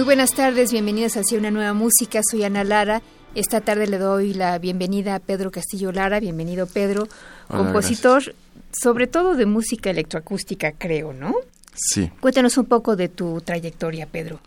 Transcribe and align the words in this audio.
Muy 0.00 0.06
buenas 0.06 0.32
tardes, 0.32 0.72
bienvenidos 0.72 1.18
hacia 1.18 1.38
una 1.38 1.50
nueva 1.50 1.74
música. 1.74 2.22
Soy 2.30 2.42
Ana 2.42 2.64
Lara. 2.64 3.02
Esta 3.34 3.60
tarde 3.60 3.86
le 3.86 3.98
doy 3.98 4.32
la 4.32 4.58
bienvenida 4.58 5.14
a 5.14 5.18
Pedro 5.18 5.50
Castillo 5.50 5.92
Lara. 5.92 6.20
Bienvenido, 6.20 6.66
Pedro. 6.66 7.06
compositor, 7.48 8.34
sobre 8.72 9.06
todo 9.08 9.36
de 9.36 9.44
música 9.44 9.90
electroacústica, 9.90 10.72
creo, 10.72 11.12
¿no? 11.12 11.34
Sí. 11.74 12.10
Cuéntanos 12.18 12.56
un 12.56 12.64
poco 12.64 12.96
de 12.96 13.10
tu 13.10 13.42
trayectoria, 13.42 14.06
Pedro. 14.06 14.40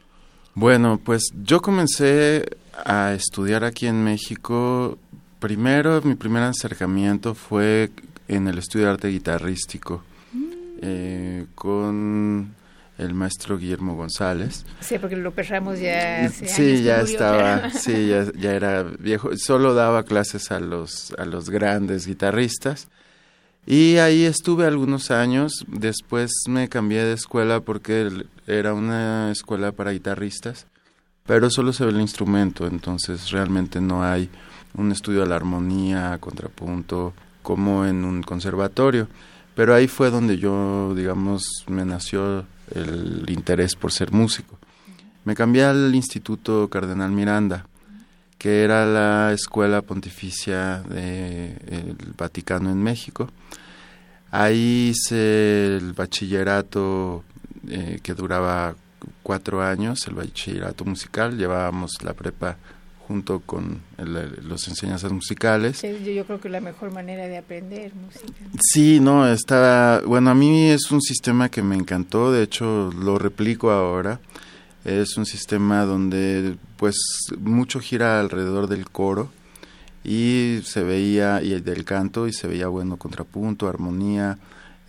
Bueno, 0.55 0.99
pues 1.05 1.21
yo 1.43 1.61
comencé 1.61 2.57
a 2.83 3.13
estudiar 3.13 3.63
aquí 3.63 3.85
en 3.85 4.03
México. 4.03 4.97
Primero, 5.37 6.01
mi 6.01 6.15
primer 6.15 6.41
acercamiento 6.41 7.35
fue 7.35 7.91
en 8.27 8.47
el 8.47 8.57
estudio 8.57 8.87
de 8.87 8.91
arte 8.93 9.07
guitarrístico 9.09 10.03
eh, 10.81 11.45
con 11.53 12.55
el 12.97 13.13
maestro 13.13 13.57
Guillermo 13.57 13.95
González. 13.95 14.65
Sí, 14.79 14.99
porque 14.99 15.15
López 15.15 15.49
Ramos 15.49 15.79
ya 15.79 16.29
sí 16.29 16.83
ya 16.83 17.01
estaba 17.01 17.69
sí 17.71 18.07
ya, 18.07 18.31
ya, 18.33 18.53
era 18.53 18.83
viejo. 18.83 19.35
Solo 19.37 19.73
daba 19.73 20.03
clases 20.03 20.51
a 20.51 20.59
los 20.59 21.13
a 21.17 21.25
los 21.25 21.49
grandes 21.49 22.07
guitarristas. 22.07 22.87
Y 23.65 23.97
ahí 23.97 24.25
estuve 24.25 24.65
algunos 24.65 25.09
años. 25.09 25.65
Después 25.67 26.31
me 26.47 26.67
cambié 26.69 27.03
de 27.03 27.13
escuela 27.13 27.61
porque 27.61 28.09
era 28.45 28.73
una 28.73 29.31
escuela 29.31 29.71
para 29.71 29.91
guitarristas 29.91 30.67
pero 31.25 31.49
solo 31.49 31.73
se 31.73 31.85
ve 31.85 31.91
el 31.91 32.01
instrumento. 32.01 32.67
Entonces 32.67 33.31
realmente 33.31 33.81
no 33.81 34.03
hay 34.03 34.29
un 34.75 34.91
estudio 34.91 35.21
de 35.21 35.27
la 35.27 35.35
armonía 35.35 36.17
contrapunto 36.19 37.13
como 37.41 37.85
en 37.85 38.05
un 38.05 38.23
conservatorio. 38.23 39.07
Pero 39.55 39.75
ahí 39.75 39.87
fue 39.87 40.09
donde 40.09 40.37
yo 40.37 40.93
digamos 40.95 41.65
me 41.67 41.85
nació 41.85 42.45
el 42.71 43.25
interés 43.29 43.75
por 43.75 43.91
ser 43.91 44.11
músico. 44.11 44.57
Me 45.25 45.35
cambié 45.35 45.63
al 45.63 45.93
Instituto 45.95 46.69
Cardenal 46.69 47.11
Miranda, 47.11 47.67
que 48.37 48.63
era 48.63 48.85
la 48.85 49.31
escuela 49.31 49.81
pontificia 49.81 50.79
del 50.81 51.95
Vaticano 52.17 52.69
en 52.71 52.81
México. 52.83 53.29
Ahí 54.31 54.91
hice 54.91 55.77
el 55.77 55.93
bachillerato 55.93 57.23
eh, 57.69 57.99
que 58.03 58.13
duraba 58.13 58.75
cuatro 59.21 59.61
años, 59.61 60.07
el 60.07 60.15
bachillerato 60.15 60.85
musical, 60.85 61.37
llevábamos 61.37 62.03
la 62.03 62.13
prepa 62.13 62.57
junto 63.07 63.41
con 63.41 63.81
los 63.97 64.67
enseñanzas 64.67 65.11
musicales. 65.11 65.81
yo, 65.81 66.25
creo 66.25 66.39
que 66.39 66.49
la 66.49 66.61
mejor 66.61 66.91
manera 66.91 67.27
de 67.27 67.37
aprender 67.37 67.93
música. 67.95 68.33
Sí, 68.61 68.99
no, 68.99 69.27
está, 69.27 70.01
bueno, 70.05 70.29
a 70.29 70.35
mí 70.35 70.69
es 70.69 70.91
un 70.91 71.01
sistema 71.01 71.49
que 71.49 71.61
me 71.61 71.75
encantó, 71.75 72.31
de 72.31 72.43
hecho 72.43 72.91
lo 72.91 73.17
replico 73.17 73.71
ahora. 73.71 74.19
Es 74.85 75.15
un 75.17 75.25
sistema 75.25 75.85
donde 75.85 76.57
pues 76.77 76.97
mucho 77.39 77.79
gira 77.79 78.19
alrededor 78.19 78.67
del 78.67 78.89
coro 78.89 79.31
y 80.03 80.59
se 80.65 80.83
veía, 80.83 81.41
y 81.41 81.59
del 81.61 81.85
canto, 81.85 82.27
y 82.27 82.33
se 82.33 82.47
veía 82.47 82.67
bueno 82.67 82.97
contrapunto, 82.97 83.67
armonía. 83.69 84.37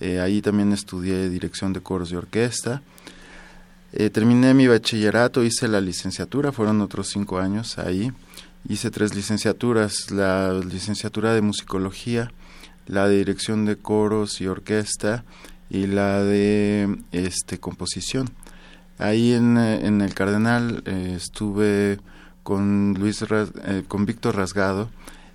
Eh, 0.01 0.19
ahí 0.19 0.43
también 0.43 0.73
estudié 0.73 1.29
dirección 1.29 1.73
de 1.73 1.81
coros 1.81 2.11
y 2.11 2.17
orquesta 2.17 2.83
eh, 3.97 4.11
terminé 4.11 4.55
mi 4.55 4.67
bachillerato, 4.67 5.45
hice 5.45 5.69
la 5.69 5.81
licenciatura, 5.81 6.51
fueron 6.51 6.81
otros 6.81 7.09
cinco 7.09 7.39
años 7.39 7.79
ahí. 7.79 8.13
Hice 8.69 8.91
tres 8.91 9.15
licenciaturas, 9.15 10.11
la 10.11 10.53
licenciatura 10.55 11.33
de 11.33 11.43
musicología, 11.43 12.33
la 12.87 13.09
de 13.09 13.19
dirección 13.19 13.67
de 13.67 13.77
coros 13.77 14.41
y 14.41 14.49
orquesta 14.49 15.25
y 15.71 15.87
la 15.87 16.23
de 16.23 16.99
este 17.13 17.59
composición. 17.59 18.31
Ahí 18.99 19.33
en, 19.33 19.59
en 19.59 20.01
el 20.01 20.13
Cardenal 20.15 20.83
eh, 20.87 21.15
estuve 21.17 21.99
con 22.43 22.95
Luis 22.95 23.23
eh, 23.23 23.85
con 23.89 24.07
Víctor 24.07 24.37
Rasgado 24.37 24.89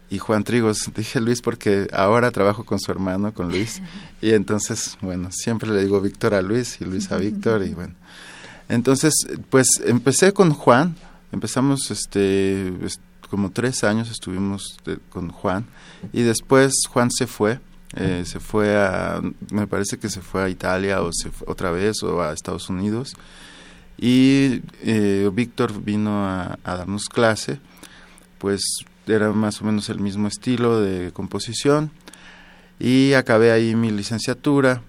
y 0.10 0.18
Juan 0.18 0.44
Trigos. 0.44 0.92
Dije 0.96 1.20
Luis 1.20 1.42
porque 1.42 1.88
ahora 1.92 2.32
trabajo 2.32 2.64
con 2.64 2.80
su 2.80 2.92
hermano, 2.92 3.34
con 3.34 3.50
Luis, 3.50 3.82
y 4.22 4.32
entonces, 4.32 4.98
bueno, 5.02 5.30
siempre 5.32 5.70
le 5.70 5.84
digo 5.84 6.00
Víctor 6.02 6.34
a 6.34 6.42
Luis 6.42 6.80
y 6.82 6.86
Luis 6.86 7.12
a 7.12 7.18
Víctor 7.18 7.64
y 7.64 7.74
bueno, 7.74 7.96
entonces, 8.70 9.14
pues 9.50 9.68
empecé 9.84 10.32
con 10.32 10.52
Juan, 10.52 10.96
empezamos 11.32 11.92
este 11.92 12.72
como 13.30 13.52
tres 13.52 13.84
años 13.84 14.10
estuvimos 14.10 14.78
con 15.10 15.30
Juan. 15.30 15.66
Y 16.14 16.22
después 16.22 16.74
Juan 16.90 17.10
se 17.12 17.28
fue, 17.28 17.60
eh, 17.96 18.24
se 18.26 18.40
fue 18.40 18.76
a, 18.76 19.22
me 19.52 19.68
parece 19.68 19.98
que 19.98 20.10
se 20.10 20.22
fue 20.22 20.44
a 20.44 20.50
Italia 20.50 21.02
o 21.02 21.12
se 21.12 21.30
fue 21.30 21.48
otra 21.50 21.72
vez 21.72 22.02
o 22.04 22.22
a 22.22 22.34
Estados 22.34 22.70
Unidos. 22.70 23.16
Y 23.98 24.62
eh, 24.82 25.30
Víctor 25.34 25.84
vino 25.84 26.26
a, 26.26 26.58
a, 26.64 26.78
darnos 26.78 27.06
clase, 27.10 27.60
pues 28.38 28.62
era 29.08 29.32
más 29.32 29.62
o 29.62 29.66
menos 29.66 29.90
el 29.90 30.00
mismo 30.00 30.28
estilo 30.28 30.80
de 30.80 31.12
composición. 31.12 31.92
Y 32.80 33.14
acabé 33.14 33.52
ahí 33.52 33.76
mi 33.76 33.92
licenciatura 33.92 34.82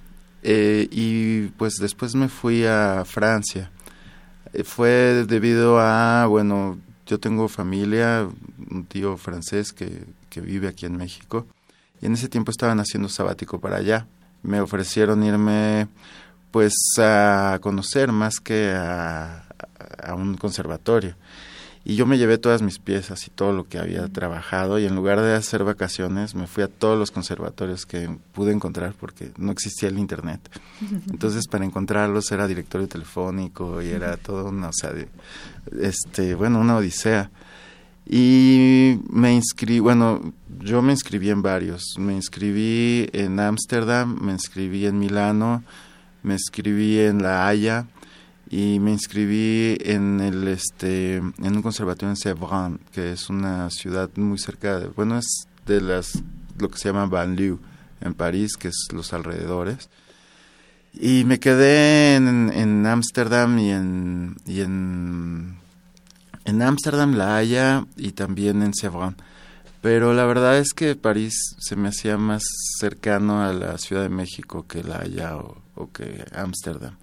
eh, 0.42 0.88
y 0.90 1.48
pues 1.58 1.74
después 1.80 2.14
me 2.14 2.28
fui 2.28 2.64
a 2.64 3.04
Francia. 3.04 3.70
Eh, 4.52 4.64
fue 4.64 5.24
debido 5.26 5.78
a, 5.80 6.26
bueno, 6.26 6.78
yo 7.06 7.18
tengo 7.18 7.48
familia, 7.48 8.28
un 8.70 8.84
tío 8.86 9.16
francés 9.16 9.72
que, 9.72 10.04
que 10.28 10.40
vive 10.40 10.68
aquí 10.68 10.86
en 10.86 10.96
México, 10.96 11.46
y 12.00 12.06
en 12.06 12.14
ese 12.14 12.28
tiempo 12.28 12.50
estaban 12.50 12.80
haciendo 12.80 13.08
sabático 13.08 13.60
para 13.60 13.76
allá. 13.76 14.06
Me 14.42 14.60
ofrecieron 14.60 15.22
irme 15.22 15.88
pues 16.50 16.74
a 16.98 17.58
conocer 17.60 18.10
más 18.10 18.40
que 18.40 18.72
a, 18.74 19.44
a 20.02 20.14
un 20.14 20.36
conservatorio 20.36 21.14
y 21.84 21.96
yo 21.96 22.04
me 22.06 22.18
llevé 22.18 22.36
todas 22.36 22.60
mis 22.60 22.78
piezas 22.78 23.26
y 23.26 23.30
todo 23.30 23.52
lo 23.52 23.64
que 23.64 23.78
había 23.78 24.06
trabajado 24.08 24.78
y 24.78 24.84
en 24.84 24.94
lugar 24.94 25.20
de 25.20 25.34
hacer 25.34 25.64
vacaciones 25.64 26.34
me 26.34 26.46
fui 26.46 26.62
a 26.62 26.68
todos 26.68 26.98
los 26.98 27.10
conservatorios 27.10 27.86
que 27.86 28.08
pude 28.32 28.52
encontrar 28.52 28.94
porque 28.98 29.32
no 29.38 29.50
existía 29.50 29.88
el 29.88 29.98
internet. 29.98 30.41
Entonces 31.10 31.48
para 31.48 31.64
encontrarlos 31.64 32.30
era 32.32 32.46
directorio 32.46 32.86
telefónico 32.86 33.80
y 33.80 33.88
era 33.88 34.16
todo 34.18 34.50
una, 34.50 34.68
o 34.68 34.72
sea, 34.72 34.92
este, 35.80 36.34
bueno, 36.34 36.60
una 36.60 36.76
odisea. 36.76 37.30
Y 38.12 38.98
me 39.08 39.32
inscribí, 39.32 39.78
bueno, 39.78 40.32
yo 40.58 40.82
me 40.82 40.92
inscribí 40.92 41.30
en 41.30 41.42
varios. 41.42 41.94
Me 41.97 42.12
inscribí 42.12 43.08
en 43.12 43.38
Ámsterdam, 43.38 44.18
me 44.20 44.32
inscribí 44.32 44.84
en 44.86 44.98
Milano, 44.98 45.62
me 46.24 46.34
inscribí 46.34 46.98
en 46.98 47.22
La 47.22 47.47
Haya, 47.47 47.86
y 48.50 48.80
me 48.80 48.91
inscribí 48.91 49.78
en 49.80 50.20
el 50.20 50.48
este 50.48 51.18
en 51.18 51.56
un 51.56 51.62
conservatorio 51.62 52.10
en 52.10 52.16
Sevran 52.16 52.80
que 52.92 53.12
es 53.12 53.30
una 53.30 53.70
ciudad 53.70 54.10
muy 54.16 54.38
cerca 54.38 54.80
de 54.80 54.88
bueno 54.88 55.18
es 55.18 55.47
de 55.66 55.80
las 55.80 56.20
lo 56.58 56.68
que 56.68 56.78
se 56.78 56.88
llama 56.88 57.06
banlieue 57.06 57.58
en 58.00 58.14
París 58.14 58.56
que 58.58 58.68
es 58.68 58.88
los 58.92 59.12
alrededores. 59.12 59.88
Y 60.92 61.24
me 61.24 61.38
quedé 61.38 62.16
en 62.16 62.84
Ámsterdam 62.84 63.56
y 63.60 63.70
en 63.70 64.36
y 64.44 64.60
en 64.62 65.56
en 66.44 66.62
Ámsterdam 66.62 67.14
La 67.14 67.36
Haya 67.36 67.86
y 67.96 68.12
también 68.12 68.62
en 68.62 68.74
Sevran. 68.74 69.16
Pero 69.82 70.12
la 70.12 70.24
verdad 70.26 70.58
es 70.58 70.72
que 70.74 70.96
París 70.96 71.34
se 71.58 71.76
me 71.76 71.88
hacía 71.88 72.18
más 72.18 72.42
cercano 72.80 73.44
a 73.44 73.53
la 73.53 73.78
Ciudad 73.78 74.03
de 74.03 74.08
México 74.08 74.66
que 74.66 74.82
La 74.82 74.98
Haya 74.98 75.36
o, 75.36 75.62
o 75.76 75.92
que 75.92 76.24
Ámsterdam 76.34 76.96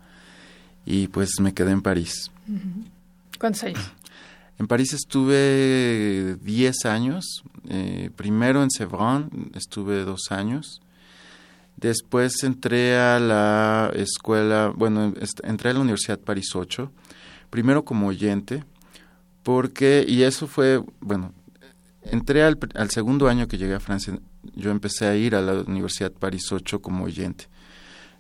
y 0.88 1.10
pues 1.10 1.32
me 1.42 1.54
quedé 1.54 1.72
en 1.72 1.82
París. 1.82 2.32
¿Cuántos 3.38 3.64
años? 3.64 3.92
En 4.58 4.68
París 4.68 4.94
estuve 4.94 6.38
10 6.42 6.86
años, 6.86 7.44
eh, 7.68 8.10
primero 8.16 8.64
en 8.64 8.72
Sevran 8.72 9.30
estuve 9.54 10.04
dos 10.04 10.32
años, 10.32 10.82
después 11.76 12.42
entré 12.44 12.98
a 12.98 13.20
la 13.20 13.92
escuela, 13.94 14.74
bueno, 14.74 15.14
entré 15.44 15.70
a 15.70 15.74
la 15.74 15.82
Universidad 15.82 16.20
París 16.20 16.56
8, 16.56 16.90
primero 17.50 17.84
como 17.84 18.08
oyente, 18.08 18.64
porque, 19.44 20.06
y 20.08 20.24
eso 20.24 20.48
fue, 20.48 20.82
bueno, 21.02 21.34
entré 22.04 22.44
al, 22.44 22.58
al 22.76 22.90
segundo 22.90 23.28
año 23.28 23.48
que 23.48 23.58
llegué 23.58 23.76
a 23.76 23.80
Francia, 23.80 24.18
yo 24.56 24.72
empecé 24.72 25.06
a 25.06 25.16
ir 25.16 25.36
a 25.36 25.42
la 25.42 25.62
Universidad 25.62 26.14
París 26.14 26.52
8 26.52 26.82
como 26.82 27.04
oyente 27.04 27.48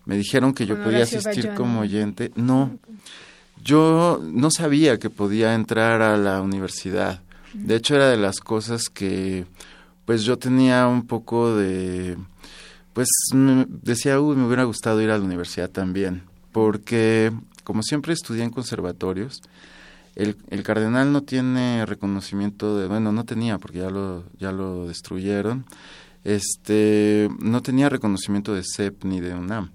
me 0.07 0.15
dijeron 0.15 0.53
que 0.53 0.65
yo 0.65 0.81
podía 0.81 1.03
asistir 1.03 1.51
como 1.53 1.81
oyente. 1.81 2.31
No, 2.35 2.79
yo 3.61 4.21
no 4.23 4.49
sabía 4.49 4.97
que 4.97 5.09
podía 5.09 5.53
entrar 5.53 6.01
a 6.01 6.17
la 6.17 6.41
universidad. 6.41 7.21
De 7.53 7.75
hecho, 7.75 7.95
era 7.95 8.09
de 8.09 8.17
las 8.17 8.39
cosas 8.39 8.83
que, 8.89 9.45
pues 10.05 10.23
yo 10.23 10.37
tenía 10.37 10.87
un 10.87 11.05
poco 11.05 11.53
de, 11.55 12.17
pues 12.93 13.09
decía, 13.83 14.19
uy, 14.21 14.37
me 14.37 14.45
hubiera 14.45 14.63
gustado 14.63 15.01
ir 15.01 15.09
a 15.11 15.17
la 15.17 15.23
universidad 15.25 15.69
también, 15.69 16.23
porque 16.53 17.33
como 17.65 17.83
siempre 17.83 18.13
estudié 18.13 18.43
en 18.43 18.49
conservatorios, 18.49 19.41
el, 20.15 20.37
el, 20.49 20.63
cardenal 20.63 21.11
no 21.11 21.23
tiene 21.23 21.85
reconocimiento 21.85 22.77
de, 22.79 22.87
bueno, 22.87 23.11
no 23.11 23.25
tenía 23.25 23.57
porque 23.57 23.79
ya 23.79 23.89
lo, 23.89 24.23
ya 24.39 24.53
lo 24.53 24.87
destruyeron, 24.87 25.65
este, 26.23 27.29
no 27.39 27.61
tenía 27.61 27.89
reconocimiento 27.89 28.53
de 28.53 28.63
CEP 28.63 29.03
ni 29.03 29.19
de 29.19 29.35
UNAM. 29.35 29.71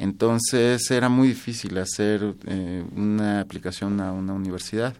Entonces 0.00 0.90
era 0.90 1.08
muy 1.08 1.28
difícil 1.28 1.78
hacer 1.78 2.34
eh, 2.46 2.84
una 2.96 3.40
aplicación 3.40 4.00
a 4.00 4.10
una 4.10 4.32
universidad. 4.32 4.94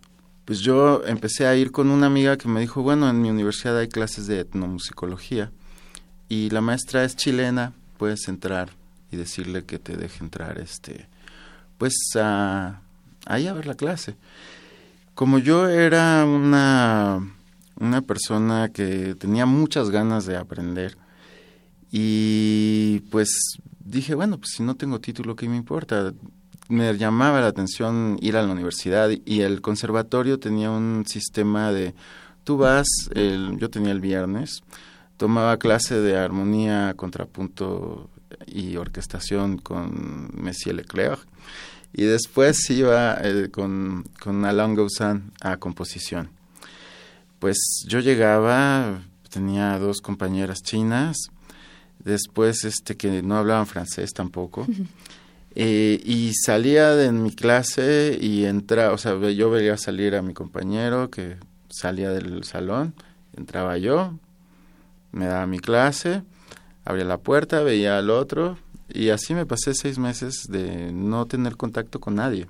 Pues 0.45 0.61
yo 0.61 1.03
empecé 1.05 1.47
a 1.47 1.57
ir 1.57 1.73
con 1.73 1.91
una 1.91 2.07
amiga 2.07 2.37
que 2.37 2.49
me 2.49 2.61
dijo, 2.61 2.83
bueno, 2.83 3.11
en 3.11 3.21
mi 3.21 3.31
universidad 3.31 3.79
hay 3.79 3.89
clases 3.89 4.29
de 4.29 4.41
etnomusicología 4.41 5.51
y 6.29 6.51
la 6.51 6.61
maestra 6.61 7.05
es 7.05 7.17
chilena, 7.17 7.73
puedes 7.99 8.29
entrar 8.29 8.71
y 9.11 9.17
decirle 9.17 9.65
que 9.65 9.79
te 9.79 9.97
deje 9.97 10.23
entrar, 10.23 10.59
este, 10.59 11.09
pues 11.79 11.95
a, 12.17 12.81
ahí 13.27 13.49
a 13.49 13.53
ver 13.53 13.67
la 13.67 13.75
clase 13.75 14.15
como 15.21 15.39
yo 15.39 15.69
era 15.69 16.25
una, 16.25 17.21
una 17.79 18.01
persona 18.01 18.71
que 18.73 19.15
tenía 19.17 19.45
muchas 19.45 19.91
ganas 19.91 20.25
de 20.25 20.39
aprender 20.39 20.97
y 21.93 23.01
pues 23.11 23.59
dije, 23.91 24.15
bueno, 24.15 24.39
pues 24.39 24.53
si 24.53 24.63
no 24.63 24.77
tengo 24.77 25.01
título, 25.01 25.37
¿qué 25.37 25.49
me 25.49 25.57
importa? 25.57 26.13
Me 26.69 26.97
llamaba 26.97 27.41
la 27.41 27.49
atención 27.49 28.17
ir 28.21 28.37
a 28.37 28.43
la 28.43 28.53
universidad 28.53 29.11
y 29.25 29.41
el 29.41 29.61
conservatorio 29.61 30.39
tenía 30.39 30.71
un 30.71 31.05
sistema 31.07 31.73
de, 31.73 31.95
tú 32.45 32.57
vas, 32.57 32.87
el, 33.15 33.59
yo 33.59 33.71
tenía 33.71 33.91
el 33.93 34.01
viernes, 34.01 34.63
tomaba 35.17 35.59
clase 35.59 36.01
de 36.01 36.17
armonía, 36.17 36.95
contrapunto 36.97 38.09
y 38.47 38.77
orquestación 38.77 39.59
con 39.59 40.31
Messier 40.35 40.77
Leclerc 40.77 41.27
y 41.93 42.05
después 42.05 42.71
iba 42.71 43.19
eh, 43.21 43.49
con, 43.51 44.05
con 44.21 44.45
Alain 44.45 44.77
Gouzan 44.77 45.33
a 45.41 45.57
composición. 45.57 46.31
Pues 47.41 47.57
yo 47.89 48.01
llegaba, 48.01 49.03
tenía 49.29 49.79
dos 49.79 50.01
compañeras 50.01 50.63
chinas, 50.63 51.17
después 52.05 52.65
este 52.65 52.97
que 52.97 53.23
no 53.23 53.37
hablaban 53.37 53.67
francés 53.67 54.13
tampoco, 54.13 54.67
eh, 55.55 56.01
y 56.05 56.33
salía 56.35 56.95
de 56.95 57.13
mi 57.13 57.33
clase 57.33 58.19
y 58.21 58.45
entraba, 58.45 58.93
o 58.93 58.99
sea, 58.99 59.19
yo 59.31 59.51
veía 59.51 59.77
salir 59.77 60.15
a 60.15 60.23
mi 60.23 60.35
compañero 60.35 61.11
que 61.11 61.37
salía 61.69 62.11
del 62.11 62.45
salón, 62.45 62.95
entraba 63.37 63.79
yo, 63.79 64.19
me 65.13 65.27
daba 65.27 65.47
mi 65.47 65.59
clase, 65.59 66.23
abría 66.85 67.05
la 67.05 67.19
puerta, 67.19 67.63
veía 67.63 67.99
al 67.99 68.11
otro, 68.11 68.59
y 68.93 69.11
así 69.11 69.35
me 69.35 69.47
pasé 69.47 69.75
seis 69.75 69.99
meses 69.99 70.47
de 70.49 70.93
no 70.93 71.27
tener 71.27 71.57
contacto 71.57 72.01
con 72.01 72.17
nadie. 72.17 72.47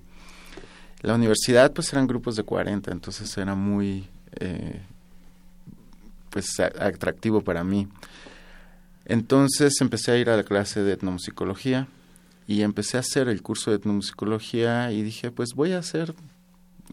La 1.03 1.15
universidad 1.15 1.73
pues 1.73 1.93
eran 1.93 2.07
grupos 2.07 2.37
de 2.37 2.43
40, 2.43 2.91
entonces 2.91 3.37
era 3.39 3.55
muy 3.55 4.07
eh, 4.39 4.81
pues 6.31 6.61
atractivo 6.61 7.41
para 7.41 7.65
mí. 7.65 7.89
Entonces 9.11 9.81
empecé 9.81 10.13
a 10.13 10.19
ir 10.19 10.31
a 10.31 10.37
la 10.37 10.45
clase 10.45 10.85
de 10.85 10.93
etnomusicología 10.93 11.89
y 12.47 12.63
empecé 12.63 12.97
a 12.97 13.01
hacer 13.01 13.29
el 13.29 13.43
curso 13.43 13.73
de 13.73 13.79
etnomusicología 13.79 14.93
y 14.93 15.03
dije 15.03 15.33
pues 15.33 15.55
voy 15.55 15.73
a 15.73 15.83
ser 15.83 16.15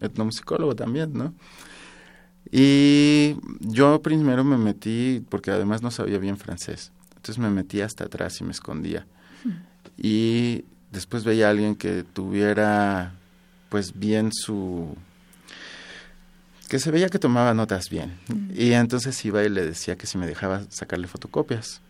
etnomusicólogo 0.00 0.74
también, 0.74 1.12
¿no? 1.12 1.32
Y 2.50 3.36
yo 3.60 4.02
primero 4.02 4.42
me 4.42 4.58
metí, 4.58 5.24
porque 5.28 5.52
además 5.52 5.80
no 5.80 5.92
sabía 5.92 6.18
bien 6.18 6.38
francés, 6.38 6.90
entonces 7.10 7.38
me 7.38 7.50
metí 7.50 7.82
hasta 7.82 8.06
atrás 8.06 8.40
y 8.40 8.44
me 8.44 8.50
escondía. 8.50 9.06
Y 9.96 10.64
después 10.90 11.22
veía 11.22 11.46
a 11.46 11.50
alguien 11.50 11.76
que 11.76 12.02
tuviera 12.02 13.12
pues 13.68 13.96
bien 13.96 14.32
su 14.32 14.96
que 16.68 16.80
se 16.80 16.90
veía 16.90 17.10
que 17.10 17.20
tomaba 17.20 17.54
notas 17.54 17.90
bien. 17.90 18.18
Y 18.56 18.72
entonces 18.72 19.24
iba 19.24 19.44
y 19.44 19.48
le 19.48 19.64
decía 19.64 19.94
que 19.94 20.08
si 20.08 20.18
me 20.18 20.26
dejaba 20.26 20.64
sacarle 20.68 21.06
fotocopias 21.06 21.80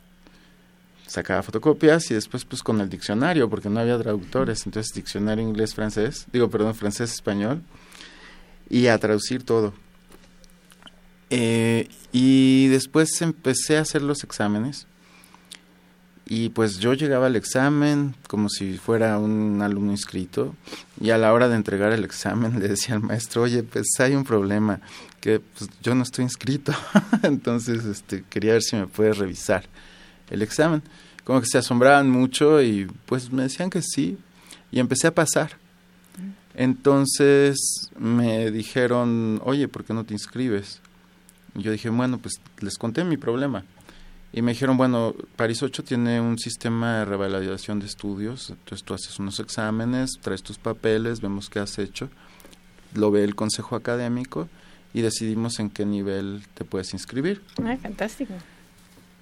sacaba 1.09 1.43
fotocopias 1.43 2.11
y 2.11 2.15
después 2.15 2.45
pues 2.45 2.63
con 2.63 2.81
el 2.81 2.89
diccionario 2.89 3.49
porque 3.51 3.69
no 3.69 3.81
había 3.81 3.99
traductores. 3.99 4.65
Entonces 4.67 4.95
diccionario 4.95 5.43
inglés 5.43 5.75
francés 5.75 6.27
digo 6.33 6.49
perdón 6.49 6.75
francés 6.75 7.13
español 7.13 7.63
y 8.69 8.87
a 8.87 8.99
traducir 8.99 9.43
todo. 9.43 9.73
Eh, 11.31 11.89
y 12.13 12.69
después 12.69 13.21
empecé 13.21 13.79
a 13.79 13.83
hacer 13.83 14.03
los 14.03 14.23
exámenes. 14.23 14.87
Y 16.31 16.51
pues 16.51 16.79
yo 16.79 16.93
llegaba 16.93 17.27
al 17.27 17.37
examen 17.37 18.15
como 18.27 18.51
si 18.51 18.77
fuera 18.77 19.19
un 19.19 19.63
alumno 19.63 19.93
inscrito 19.93 20.55
y 21.01 21.09
a 21.09 21.17
la 21.17 21.33
hora 21.33 21.49
de 21.49 21.57
entregar 21.57 21.93
el 21.93 22.05
examen 22.05 22.61
le 22.61 22.69
decía 22.69 22.97
al 22.97 23.01
maestro, 23.01 23.43
oye, 23.43 23.63
pues 23.63 23.87
hay 23.99 24.15
un 24.15 24.25
problema, 24.25 24.83
que 25.23 25.41
pues, 25.41 25.71
yo 25.81 25.95
no 25.95 26.03
estoy 26.03 26.25
inscrito, 26.25 26.75
entonces 27.23 27.87
este, 27.87 28.25
quería 28.29 28.53
ver 28.53 28.63
si 28.63 28.77
me 28.77 28.87
puedes 28.87 29.17
revisar 29.17 29.65
el 30.31 30.43
examen. 30.43 30.83
Como 31.25 31.41
que 31.41 31.47
se 31.47 31.59
asombraban 31.59 32.11
mucho 32.11 32.63
y 32.63 32.87
pues 33.07 33.33
me 33.33 33.43
decían 33.43 33.71
que 33.71 33.83
sí 33.83 34.19
y 34.71 34.81
empecé 34.81 35.07
a 35.07 35.15
pasar. 35.15 35.53
Entonces 36.55 37.91
me 37.99 38.51
dijeron, 38.51 39.41
oye, 39.45 39.69
¿por 39.69 39.85
qué 39.85 39.95
no 39.95 40.05
te 40.05 40.15
inscribes? 40.15 40.81
Y 41.55 41.63
yo 41.63 41.73
dije, 41.73 41.89
bueno, 41.91 42.19
pues 42.19 42.35
les 42.61 42.77
conté 42.79 43.05
mi 43.05 43.17
problema 43.17 43.65
y 44.33 44.43
me 44.43 44.53
dijeron, 44.53 44.77
bueno, 44.77 45.15
París 45.37 45.63
8 45.63 45.85
tiene 45.85 46.21
un 46.21 46.39
sistema 46.39 46.99
de 46.99 47.05
revalidación 47.07 47.81
de 47.81 47.87
estudios, 47.87 48.51
entonces 48.51 48.85
tú 48.85 48.95
haces 48.95 49.19
unos 49.19 49.41
exámenes, 49.41 50.19
traes 50.21 50.43
tus 50.43 50.59
papeles, 50.59 51.21
vemos 51.21 51.49
qué 51.49 51.61
has 51.61 51.79
hecho, 51.79 52.11
lo 52.95 53.11
ve 53.11 53.25
el 53.25 53.35
consejo 53.35 53.75
académico 53.75 54.49
y 54.93 55.01
decidimos 55.01 55.59
en 55.61 55.71
qué 55.71 55.87
nivel 55.87 56.43
te 56.55 56.65
puedes 56.65 56.93
inscribir. 56.93 57.43
Ah, 57.65 57.77
fantástico. 57.81 58.35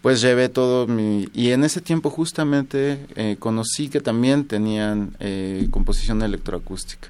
Pues 0.02 0.20
llevé 0.20 0.48
todo 0.48 0.86
mi... 0.86 1.28
Y 1.34 1.50
en 1.50 1.64
ese 1.64 1.80
tiempo 1.80 2.10
justamente 2.10 3.06
eh, 3.16 3.36
conocí 3.38 3.88
que 3.88 4.00
también 4.00 4.46
tenían 4.46 5.16
eh, 5.18 5.66
composición 5.70 6.22
electroacústica. 6.22 7.08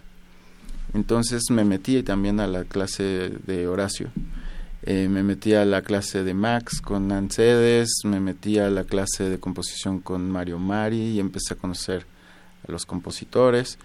Entonces 0.95 1.43
me 1.51 1.65
metí 1.65 2.03
también 2.03 2.41
a 2.41 2.47
la 2.47 2.65
clase 2.65 3.33
de 3.47 3.69
Horacio. 3.69 4.11
Eh, 4.83 5.09
me 5.09 5.23
metí 5.23 5.53
a 5.53 5.65
la 5.65 5.83
clase 5.83 6.23
de 6.23 6.33
Max 6.33 6.81
con 6.81 7.11
Ancedes, 7.11 7.91
me 8.05 8.21
metí 8.21 8.59
a 8.59 8.71
la 8.71 8.85
clase 8.85 9.29
de 9.29 9.41
composición 9.41 9.99
con 10.01 10.31
Mario 10.31 10.59
Mari 10.59 11.09
y 11.09 11.21
empecé 11.21 11.55
a 11.55 11.57
conocer 11.57 12.07
a 12.67 12.73
los 12.73 12.87
compositores. 12.87 13.79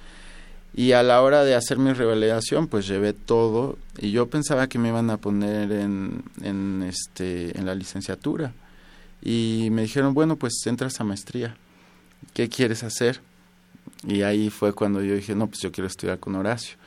Y 0.74 0.94
a 0.94 1.04
la 1.04 1.22
hora 1.22 1.44
de 1.44 1.56
hacer 1.56 1.80
mi 1.80 1.92
revelación, 1.92 2.68
pues 2.68 2.88
llevé 2.88 3.14
todo 3.14 3.78
y 3.98 4.12
yo 4.12 4.30
pensaba 4.30 4.68
que 4.68 4.80
me 4.80 4.88
iban 4.88 5.10
a 5.10 5.18
poner 5.18 5.72
en, 5.72 6.24
en, 6.44 6.84
este, 6.84 7.58
en 7.58 7.66
la 7.66 7.76
licenciatura. 7.76 8.54
Y 9.22 9.70
me 9.72 9.84
dijeron, 9.84 10.14
bueno, 10.14 10.36
pues 10.36 10.54
entras 10.66 11.00
a 11.00 11.04
maestría. 11.04 11.56
¿Qué 12.34 12.50
quieres 12.50 12.84
hacer? 12.84 13.22
Y 14.08 14.22
ahí 14.24 14.50
fue 14.50 14.74
cuando 14.74 15.02
yo 15.04 15.16
dije, 15.16 15.36
no, 15.36 15.48
pues 15.48 15.62
yo 15.62 15.72
quiero 15.72 15.88
estudiar 15.88 16.20
con 16.20 16.36
Horacio. 16.36 16.78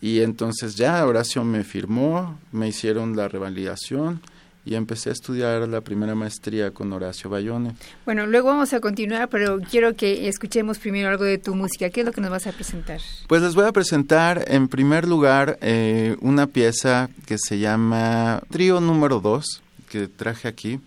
Y 0.00 0.20
entonces 0.20 0.74
ya 0.74 1.06
Horacio 1.06 1.44
me 1.44 1.64
firmó, 1.64 2.38
me 2.50 2.68
hicieron 2.68 3.16
la 3.16 3.28
revalidación 3.28 4.20
y 4.64 4.74
empecé 4.74 5.10
a 5.10 5.12
estudiar 5.12 5.68
la 5.68 5.80
primera 5.80 6.14
maestría 6.14 6.70
con 6.70 6.92
Horacio 6.92 7.28
Bayone. 7.30 7.74
Bueno, 8.04 8.26
luego 8.26 8.48
vamos 8.48 8.72
a 8.72 8.80
continuar, 8.80 9.28
pero 9.28 9.58
quiero 9.60 9.94
que 9.94 10.28
escuchemos 10.28 10.78
primero 10.78 11.08
algo 11.08 11.24
de 11.24 11.38
tu 11.38 11.54
música. 11.54 11.90
¿Qué 11.90 12.00
es 12.00 12.06
lo 12.06 12.12
que 12.12 12.20
nos 12.20 12.30
vas 12.30 12.46
a 12.46 12.52
presentar? 12.52 13.00
Pues 13.26 13.42
les 13.42 13.54
voy 13.54 13.64
a 13.64 13.72
presentar 13.72 14.44
en 14.48 14.68
primer 14.68 15.08
lugar 15.08 15.58
eh, 15.60 16.16
una 16.20 16.46
pieza 16.46 17.08
que 17.26 17.36
se 17.38 17.58
llama 17.58 18.42
Trío 18.50 18.80
número 18.80 19.20
2, 19.20 19.62
que 19.88 20.08
traje 20.08 20.48
aquí. 20.48 20.80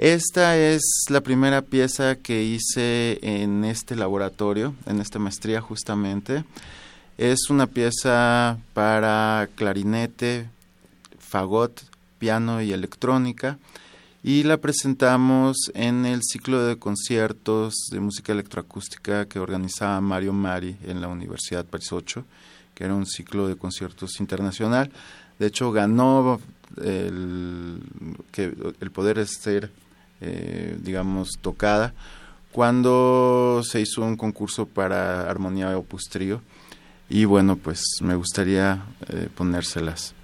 Esta 0.00 0.56
es 0.56 0.80
la 1.10 1.20
primera 1.20 1.60
pieza 1.60 2.16
que 2.16 2.42
hice 2.42 3.18
en 3.20 3.66
este 3.66 3.96
laboratorio, 3.96 4.74
en 4.86 4.98
esta 4.98 5.18
maestría 5.18 5.60
justamente. 5.60 6.42
Es 7.18 7.50
una 7.50 7.66
pieza 7.66 8.56
para 8.72 9.50
clarinete, 9.56 10.48
fagot, 11.18 11.82
piano 12.18 12.62
y 12.62 12.72
electrónica 12.72 13.58
y 14.22 14.44
la 14.44 14.56
presentamos 14.56 15.70
en 15.74 16.06
el 16.06 16.22
ciclo 16.22 16.64
de 16.64 16.78
conciertos 16.78 17.74
de 17.92 18.00
música 18.00 18.32
electroacústica 18.32 19.26
que 19.26 19.38
organizaba 19.38 20.00
Mario 20.00 20.32
Mari 20.32 20.78
en 20.84 21.02
la 21.02 21.08
Universidad 21.08 21.66
París 21.66 21.92
8, 21.92 22.24
que 22.74 22.84
era 22.84 22.94
un 22.94 23.04
ciclo 23.04 23.48
de 23.48 23.56
conciertos 23.56 24.18
internacional. 24.18 24.90
De 25.38 25.48
hecho, 25.48 25.72
ganó 25.72 26.40
el, 26.78 27.82
que, 28.32 28.44
el 28.80 28.90
poder 28.92 29.26
ser, 29.26 29.70
eh, 30.20 30.76
digamos, 30.82 31.30
tocada, 31.40 31.94
cuando 32.52 33.62
se 33.64 33.80
hizo 33.80 34.02
un 34.02 34.16
concurso 34.16 34.66
para 34.66 35.30
Armonía 35.30 35.76
Opus 35.76 36.04
Trío. 36.10 36.42
Y 37.08 37.24
bueno, 37.24 37.56
pues 37.56 37.82
me 38.02 38.14
gustaría 38.14 38.84
eh, 39.08 39.28
ponérselas. 39.34 40.14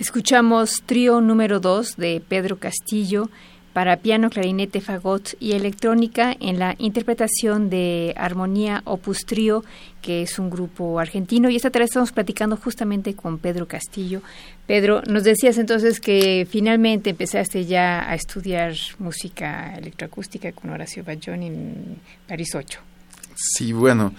Escuchamos 0.00 0.82
trío 0.84 1.20
número 1.20 1.60
2 1.60 1.96
de 1.96 2.20
Pedro 2.26 2.58
Castillo 2.58 3.30
para 3.72 3.98
piano, 3.98 4.30
clarinete, 4.30 4.80
fagot 4.80 5.34
y 5.38 5.52
electrónica 5.52 6.36
en 6.40 6.58
la 6.58 6.74
interpretación 6.78 7.70
de 7.70 8.14
Armonía 8.16 8.82
Opus 8.84 9.24
Trío, 9.26 9.64
que 10.02 10.22
es 10.22 10.38
un 10.38 10.50
grupo 10.50 10.98
argentino. 10.98 11.48
Y 11.50 11.56
esta 11.56 11.70
tarde 11.70 11.84
estamos 11.84 12.12
platicando 12.12 12.56
justamente 12.56 13.14
con 13.14 13.38
Pedro 13.38 13.66
Castillo. 13.66 14.22
Pedro, 14.66 15.02
nos 15.06 15.24
decías 15.24 15.58
entonces 15.58 16.00
que 16.00 16.46
finalmente 16.50 17.10
empezaste 17.10 17.64
ya 17.64 18.08
a 18.10 18.14
estudiar 18.14 18.74
música 18.98 19.74
electroacústica 19.76 20.52
con 20.52 20.70
Horacio 20.70 21.04
Ballón 21.04 21.42
en 21.42 21.96
París 22.26 22.54
8. 22.54 22.80
Sí, 23.36 23.72
bueno, 23.72 24.12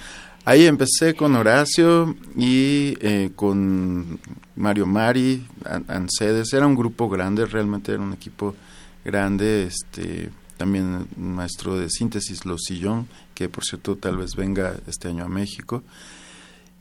Ahí 0.43 0.65
empecé 0.65 1.13
con 1.13 1.35
Horacio 1.35 2.15
y 2.35 2.97
eh, 2.99 3.29
con 3.35 4.19
Mario 4.55 4.87
Mari, 4.87 5.45
Ancedes. 5.87 6.51
Era 6.53 6.65
un 6.65 6.75
grupo 6.75 7.07
grande, 7.07 7.45
realmente 7.45 7.91
era 7.91 8.01
un 8.01 8.13
equipo 8.13 8.55
grande. 9.03 9.63
Este, 9.63 10.29
también 10.57 11.07
maestro 11.17 11.77
de 11.77 11.89
síntesis, 11.89 12.45
Los 12.45 12.61
Sillón, 12.67 13.07
que 13.33 13.49
por 13.49 13.63
cierto 13.63 13.95
tal 13.95 14.17
vez 14.17 14.35
venga 14.35 14.75
este 14.87 15.07
año 15.07 15.23
a 15.23 15.27
México. 15.27 15.83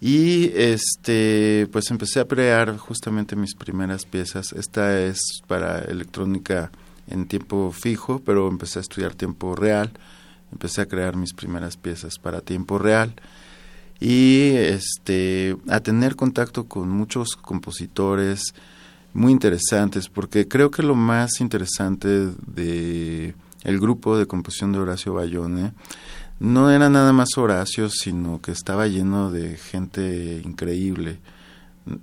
Y 0.01 0.53
este, 0.55 1.69
pues 1.73 1.91
empecé 1.91 2.21
a 2.21 2.25
crear 2.27 2.77
justamente 2.79 3.37
mis 3.37 3.55
primeras 3.55 4.05
piezas. 4.05 4.53
Esta 4.53 5.01
es 5.01 5.21
para 5.47 5.79
electrónica 5.81 6.71
en 7.07 7.27
tiempo 7.27 7.73
fijo, 7.73 8.21
pero 8.25 8.49
empecé 8.49 8.79
a 8.79 8.83
estudiar 8.83 9.15
tiempo 9.15 9.55
real. 9.55 9.93
Empecé 10.53 10.83
a 10.83 10.87
crear 10.87 11.17
mis 11.17 11.33
primeras 11.33 11.77
piezas 11.77 12.19
para 12.19 12.41
tiempo 12.41 12.79
real 12.79 13.15
y 14.01 14.53
este 14.57 15.57
a 15.69 15.81
tener 15.81 16.17
contacto 16.17 16.65
con 16.65 16.89
muchos 16.89 17.37
compositores 17.37 18.55
muy 19.13 19.33
interesantes 19.33 20.09
porque 20.09 20.47
creo 20.47 20.71
que 20.71 20.83
lo 20.83 20.95
más 20.95 21.41
interesante 21.41 22.31
de 22.47 23.35
el 23.63 23.81
grupo 23.81 24.17
de 24.17 24.27
composición 24.27 24.73
de 24.73 24.79
Horacio 24.79 25.15
Bayone 25.15 25.73
no 26.39 26.71
era 26.71 26.89
nada 26.89 27.13
más 27.13 27.37
Horacio 27.37 27.89
sino 27.91 28.41
que 28.41 28.53
estaba 28.53 28.87
lleno 28.87 29.31
de 29.31 29.57
gente 29.57 30.41
increíble. 30.45 31.19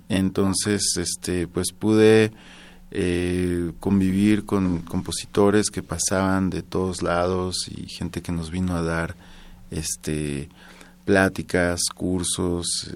Entonces 0.08 0.96
este 0.96 1.46
pues 1.46 1.72
pude 1.72 2.32
eh, 2.90 3.72
convivir 3.80 4.44
con 4.44 4.80
compositores 4.80 5.70
que 5.70 5.82
pasaban 5.82 6.50
de 6.50 6.62
todos 6.62 7.02
lados 7.02 7.68
y 7.68 7.86
gente 7.88 8.22
que 8.22 8.32
nos 8.32 8.50
vino 8.50 8.76
a 8.76 8.82
dar 8.82 9.16
este 9.70 10.48
pláticas, 11.04 11.80
cursos 11.94 12.94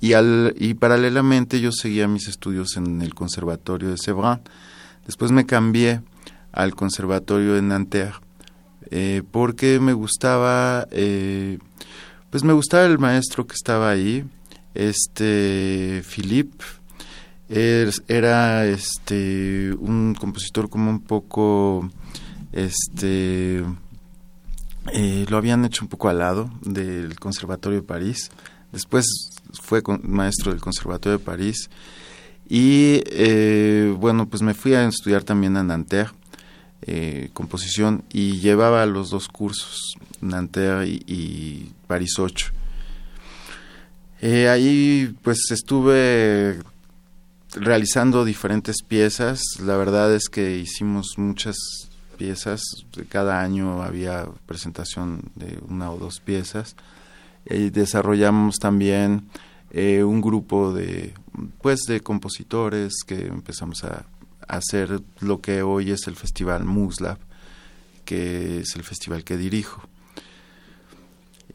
y, 0.00 0.12
al, 0.12 0.54
y 0.58 0.74
paralelamente 0.74 1.60
yo 1.60 1.72
seguía 1.72 2.08
mis 2.08 2.28
estudios 2.28 2.76
en 2.76 3.02
el 3.02 3.14
Conservatorio 3.14 3.90
de 3.90 3.98
Sevran. 3.98 4.42
Después 5.06 5.32
me 5.32 5.46
cambié 5.46 6.02
al 6.52 6.74
Conservatorio 6.74 7.54
de 7.54 7.62
Nanterre 7.62 8.20
eh, 8.90 9.22
porque 9.30 9.80
me 9.80 9.92
gustaba, 9.92 10.86
eh, 10.90 11.58
pues 12.30 12.44
me 12.44 12.52
gustaba 12.52 12.86
el 12.86 12.98
maestro 12.98 13.46
que 13.46 13.54
estaba 13.54 13.90
ahí, 13.90 14.24
este 14.74 16.02
Philippe, 16.08 16.64
era 17.48 18.66
este 18.66 19.72
un 19.78 20.16
compositor 20.18 20.68
como 20.68 20.90
un 20.90 21.00
poco 21.00 21.88
este 22.50 23.64
eh, 24.92 25.26
lo 25.28 25.36
habían 25.36 25.64
hecho 25.64 25.84
un 25.84 25.88
poco 25.88 26.08
al 26.08 26.18
lado 26.18 26.50
del 26.62 27.18
Conservatorio 27.18 27.80
de 27.80 27.86
París. 27.86 28.30
Después 28.72 29.06
fue 29.60 29.82
maestro 30.02 30.52
del 30.52 30.60
Conservatorio 30.60 31.18
de 31.18 31.24
París. 31.24 31.70
Y 32.48 33.02
eh, 33.06 33.94
bueno, 33.98 34.28
pues 34.28 34.42
me 34.42 34.54
fui 34.54 34.74
a 34.74 34.86
estudiar 34.86 35.24
también 35.24 35.56
a 35.56 35.64
Nanterre, 35.64 36.12
eh, 36.82 37.30
composición, 37.32 38.04
y 38.12 38.38
llevaba 38.38 38.86
los 38.86 39.10
dos 39.10 39.28
cursos, 39.28 39.96
Nanterre 40.20 40.86
y, 40.88 41.72
París 41.86 42.18
8. 42.18 42.52
ahí 44.48 45.14
pues 45.22 45.50
estuve 45.50 46.60
realizando 47.56 48.24
diferentes 48.24 48.82
piezas. 48.82 49.40
La 49.60 49.76
verdad 49.76 50.14
es 50.14 50.28
que 50.28 50.58
hicimos 50.58 51.14
muchas 51.16 51.56
piezas. 52.16 52.62
Cada 53.08 53.40
año 53.40 53.82
había 53.82 54.26
presentación 54.46 55.22
de 55.34 55.58
una 55.68 55.90
o 55.90 55.98
dos 55.98 56.20
piezas. 56.20 56.76
Y 57.48 57.70
desarrollamos 57.70 58.56
también 58.56 59.28
eh, 59.70 60.02
un 60.02 60.20
grupo 60.20 60.72
de, 60.72 61.14
pues, 61.60 61.80
de 61.86 62.00
compositores 62.00 62.94
que 63.06 63.26
empezamos 63.26 63.84
a, 63.84 64.06
hacer 64.48 65.00
lo 65.18 65.40
que 65.40 65.62
hoy 65.62 65.90
es 65.90 66.06
el 66.06 66.14
Festival 66.14 66.64
Muslab, 66.64 67.18
que 68.04 68.60
es 68.60 68.76
el 68.76 68.84
festival 68.84 69.24
que 69.24 69.36
dirijo. 69.36 69.82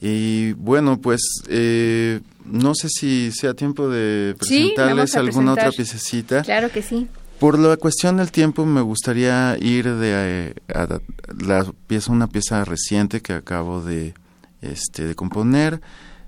Y 0.01 0.53
bueno, 0.53 0.99
pues 0.99 1.21
eh, 1.47 2.21
no 2.43 2.73
sé 2.73 2.89
si 2.89 3.31
sea 3.31 3.53
tiempo 3.53 3.87
de 3.87 4.35
presentarles 4.37 5.15
alguna 5.15 5.53
otra 5.53 5.71
piececita. 5.71 6.41
Claro 6.41 6.71
que 6.71 6.81
sí. 6.81 7.07
Por 7.39 7.57
la 7.57 7.77
cuestión 7.77 8.17
del 8.17 8.31
tiempo 8.31 8.65
me 8.65 8.81
gustaría 8.81 9.57
ir 9.59 9.87
de 9.95 10.55
a, 10.73 10.99
la 11.39 11.65
pieza 11.87 12.11
una 12.11 12.27
pieza 12.27 12.65
reciente 12.65 13.21
que 13.21 13.33
acabo 13.33 13.81
de 13.81 14.13
este 14.61 15.05
de 15.05 15.15
componer 15.15 15.81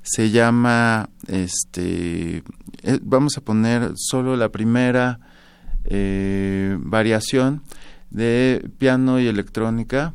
se 0.03 0.29
llama 0.29 1.09
este 1.27 2.43
eh, 2.83 2.99
vamos 3.01 3.37
a 3.37 3.41
poner 3.41 3.93
solo 3.95 4.35
la 4.35 4.49
primera 4.49 5.19
eh, 5.85 6.77
variación 6.79 7.63
de 8.09 8.69
piano 8.77 9.19
y 9.19 9.27
electrónica. 9.27 10.13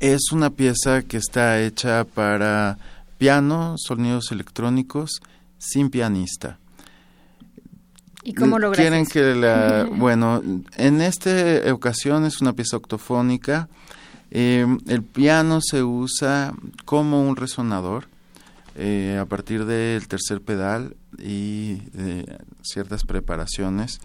Es 0.00 0.32
una 0.32 0.50
pieza 0.50 1.02
que 1.02 1.18
está 1.18 1.60
hecha 1.60 2.04
para 2.04 2.78
piano 3.18 3.76
sonidos 3.76 4.32
electrónicos 4.32 5.20
sin 5.58 5.90
pianista. 5.90 6.58
¿Y 8.24 8.34
cómo 8.34 8.56
Quieren 8.72 9.06
que 9.06 9.34
la... 9.34 9.84
bueno, 9.96 10.42
en 10.76 11.00
esta 11.02 11.30
ocasión 11.72 12.24
es 12.24 12.40
una 12.40 12.52
pieza 12.54 12.76
octofónica. 12.78 13.68
Eh, 14.34 14.66
el 14.88 15.02
piano 15.02 15.60
se 15.60 15.82
usa 15.84 16.54
como 16.84 17.28
un 17.28 17.36
resonador 17.36 18.06
eh, 18.74 19.18
a 19.20 19.26
partir 19.26 19.66
del 19.66 20.08
tercer 20.08 20.40
pedal 20.40 20.96
y 21.18 21.74
de 21.92 22.38
ciertas 22.62 23.04
preparaciones. 23.04 24.00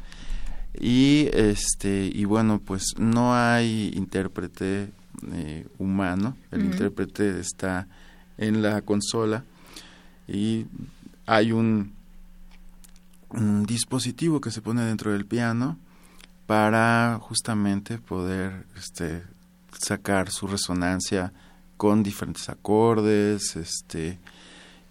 Y, 0.80 1.30
este, 1.34 2.12
y 2.14 2.26
bueno, 2.26 2.60
pues 2.64 2.94
no 2.98 3.34
hay 3.34 3.92
intérprete 3.96 4.92
eh, 5.32 5.66
humano. 5.80 6.38
El 6.52 6.66
intérprete 6.66 7.40
está 7.40 7.88
en 8.38 8.62
la 8.62 8.82
consola 8.82 9.44
y 10.28 10.66
hay 11.26 11.52
un 11.52 11.98
un 13.30 13.66
dispositivo 13.66 14.42
que 14.42 14.52
se 14.52 14.62
pone 14.62 14.84
dentro 14.84 15.12
del 15.12 15.26
piano 15.26 15.78
para 16.46 17.20
justamente 17.22 17.98
poder 17.98 18.66
este, 18.78 19.24
sacar 19.72 20.32
su 20.32 20.48
resonancia 20.48 21.34
con 21.78 22.04
diferentes 22.04 22.50
acordes, 22.50 23.56
este 23.56 24.20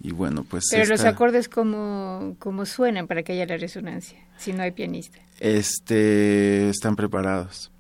y 0.01 0.13
bueno, 0.13 0.45
pues 0.45 0.65
Pero 0.71 0.87
los 0.87 1.05
acordes 1.05 1.49
como 1.49 2.37
como 2.39 2.67
suenan 2.67 3.07
para 3.07 3.23
que 3.23 3.33
haya 3.33 3.47
la 3.47 3.57
resonancia, 3.57 4.19
si 4.37 4.53
no 4.53 4.63
hay 4.63 4.71
pianista. 4.71 5.19
Este 5.41 6.69
están 6.69 6.97
preparados. 6.97 7.71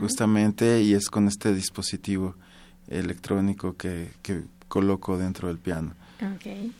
Justamente 0.00 0.80
y 0.80 0.94
es 0.94 1.10
con 1.10 1.28
este 1.28 1.52
dispositivo 1.52 2.34
electrónico 2.88 3.76
que, 3.76 4.08
que 4.22 4.44
coloco 4.68 5.18
dentro 5.18 5.48
del 5.48 5.58
piano. 5.58 5.94
Okay. 6.36 6.72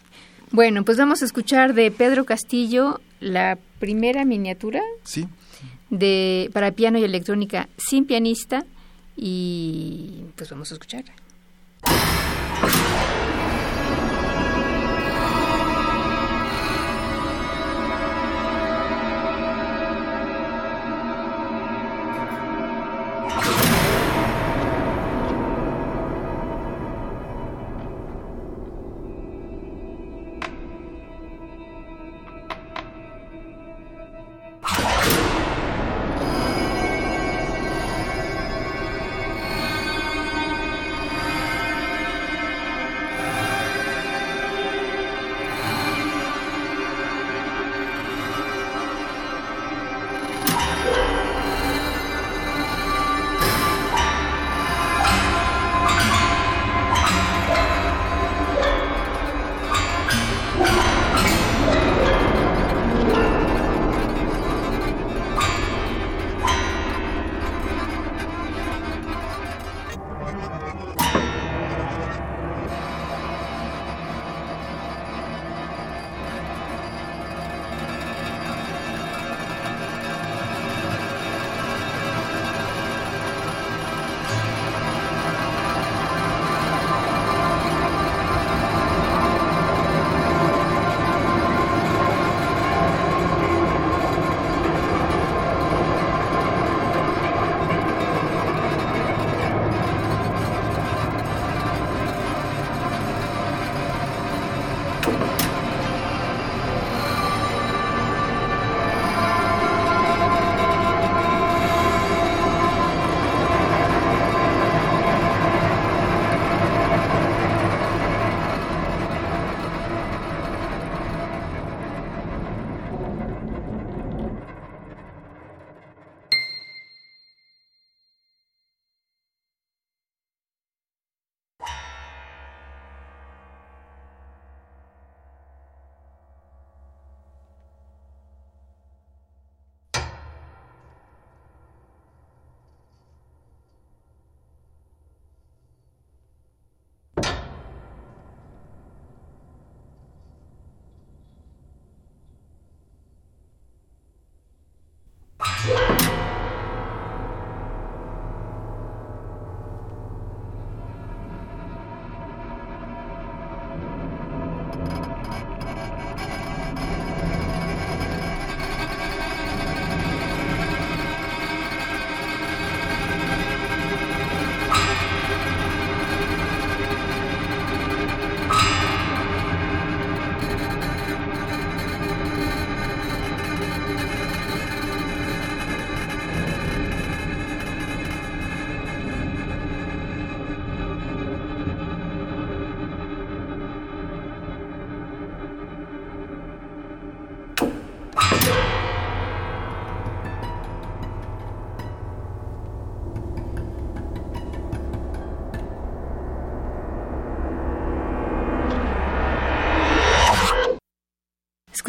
Bueno, 0.51 0.83
pues 0.85 0.97
vamos 0.97 1.21
a 1.21 1.27
escuchar 1.27 1.75
de 1.75 1.91
Pedro 1.91 2.25
Castillo 2.25 3.01
la 3.21 3.59
primera 3.79 4.25
miniatura 4.25 4.81
sí. 5.03 5.29
de 5.91 6.51
para 6.53 6.71
piano 6.73 6.99
y 6.99 7.05
electrónica 7.05 7.69
sin 7.77 8.07
pianista 8.07 8.65
y 9.17 10.27
pues 10.37 10.51
vamos 10.51 10.71
a 10.71 10.75
escucharla. 10.75 11.15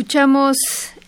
Escuchamos 0.07 0.55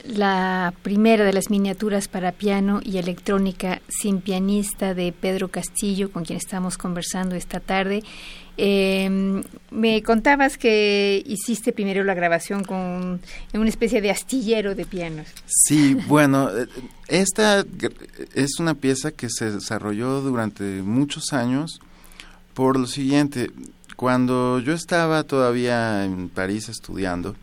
la 0.04 0.74
primera 0.82 1.24
de 1.24 1.32
las 1.32 1.50
miniaturas 1.50 2.10
para 2.10 2.34
piano 2.34 2.82
y 2.84 2.98
electrónica 2.98 3.82
sin 3.88 4.20
pianista 4.20 4.94
de 4.94 5.14
Pedro 5.14 5.48
Castillo, 5.48 6.12
con 6.12 6.26
quien 6.26 6.36
estamos 6.36 6.78
conversando 6.78 7.36
esta 7.36 7.62
tarde. 7.62 8.04
Em, 8.58 9.42
me 9.72 10.04
contabas 10.04 10.58
que 10.58 11.24
hiciste 11.26 11.72
primero 11.72 12.04
la 12.04 12.14
grabación 12.14 12.66
con 12.66 13.22
en 13.54 13.62
una 13.62 13.70
especie 13.70 14.02
de 14.02 14.12
astillero 14.12 14.76
de 14.76 14.86
pianos. 14.86 15.28
Sí, 15.46 15.94
bueno, 16.10 16.50
eh, 16.50 16.68
esta 17.08 17.64
es 18.34 18.60
una 18.60 18.74
pieza 18.74 19.12
que 19.12 19.30
se 19.30 19.50
desarrolló 19.50 20.20
durante 20.20 20.82
muchos 20.82 21.32
años 21.32 21.80
por 22.54 22.78
lo 22.78 22.86
siguiente. 22.86 23.50
Cuando 23.96 24.60
yo 24.60 24.74
estaba 24.74 25.24
todavía 25.24 26.04
en 26.04 26.28
París 26.28 26.68
estudiando, 26.68 27.38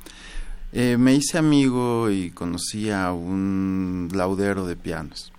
eh, 0.72 0.96
me 0.98 1.14
hice 1.14 1.38
amigo 1.38 2.10
y 2.10 2.30
conocí 2.30 2.90
a 2.90 3.12
un 3.12 4.10
laudero 4.12 4.66
de 4.66 4.76
pianos 4.76 5.32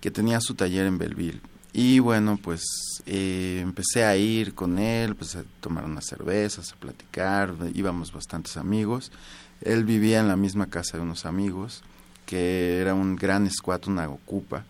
que 0.00 0.10
tenía 0.10 0.40
su 0.40 0.54
taller 0.54 0.86
en 0.86 0.98
Belleville. 0.98 1.40
Y 1.72 1.98
bueno, 1.98 2.38
pues 2.42 2.64
eh, 3.06 3.60
empecé 3.62 4.04
a 4.04 4.16
ir 4.16 4.54
con 4.54 4.78
él, 4.78 5.14
pues 5.14 5.36
a 5.36 5.44
tomar 5.60 5.84
unas 5.84 6.06
cervezas, 6.06 6.72
a 6.72 6.76
platicar, 6.76 7.54
íbamos 7.74 8.12
bastantes 8.12 8.56
amigos. 8.56 9.12
Él 9.60 9.84
vivía 9.84 10.20
en 10.20 10.28
la 10.28 10.36
misma 10.36 10.66
casa 10.66 10.96
de 10.96 11.02
unos 11.02 11.26
amigos, 11.26 11.82
que 12.26 12.78
era 12.80 12.94
un 12.94 13.16
gran 13.16 13.50
squat, 13.50 13.86
una 13.86 14.08
ocupa. 14.08 14.64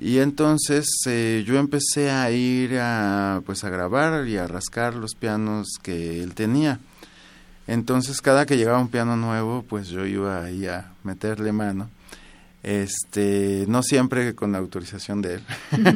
Y 0.00 0.18
entonces 0.18 0.86
eh, 1.06 1.44
yo 1.46 1.58
empecé 1.58 2.10
a 2.10 2.30
ir 2.30 2.78
a, 2.80 3.42
pues 3.46 3.64
a 3.64 3.70
grabar 3.70 4.26
y 4.26 4.36
a 4.36 4.46
rascar 4.46 4.94
los 4.94 5.14
pianos 5.14 5.78
que 5.82 6.22
él 6.22 6.34
tenía. 6.34 6.80
Entonces 7.66 8.20
cada 8.20 8.46
que 8.46 8.56
llegaba 8.56 8.78
un 8.78 8.88
piano 8.88 9.16
nuevo, 9.16 9.64
pues 9.68 9.88
yo 9.88 10.04
iba 10.06 10.44
ahí 10.44 10.66
a 10.66 10.92
meterle 11.02 11.52
mano. 11.52 11.88
Este, 12.62 13.66
no 13.68 13.82
siempre 13.82 14.34
con 14.34 14.52
la 14.52 14.58
autorización 14.58 15.20
de 15.20 15.34
él, 15.34 15.42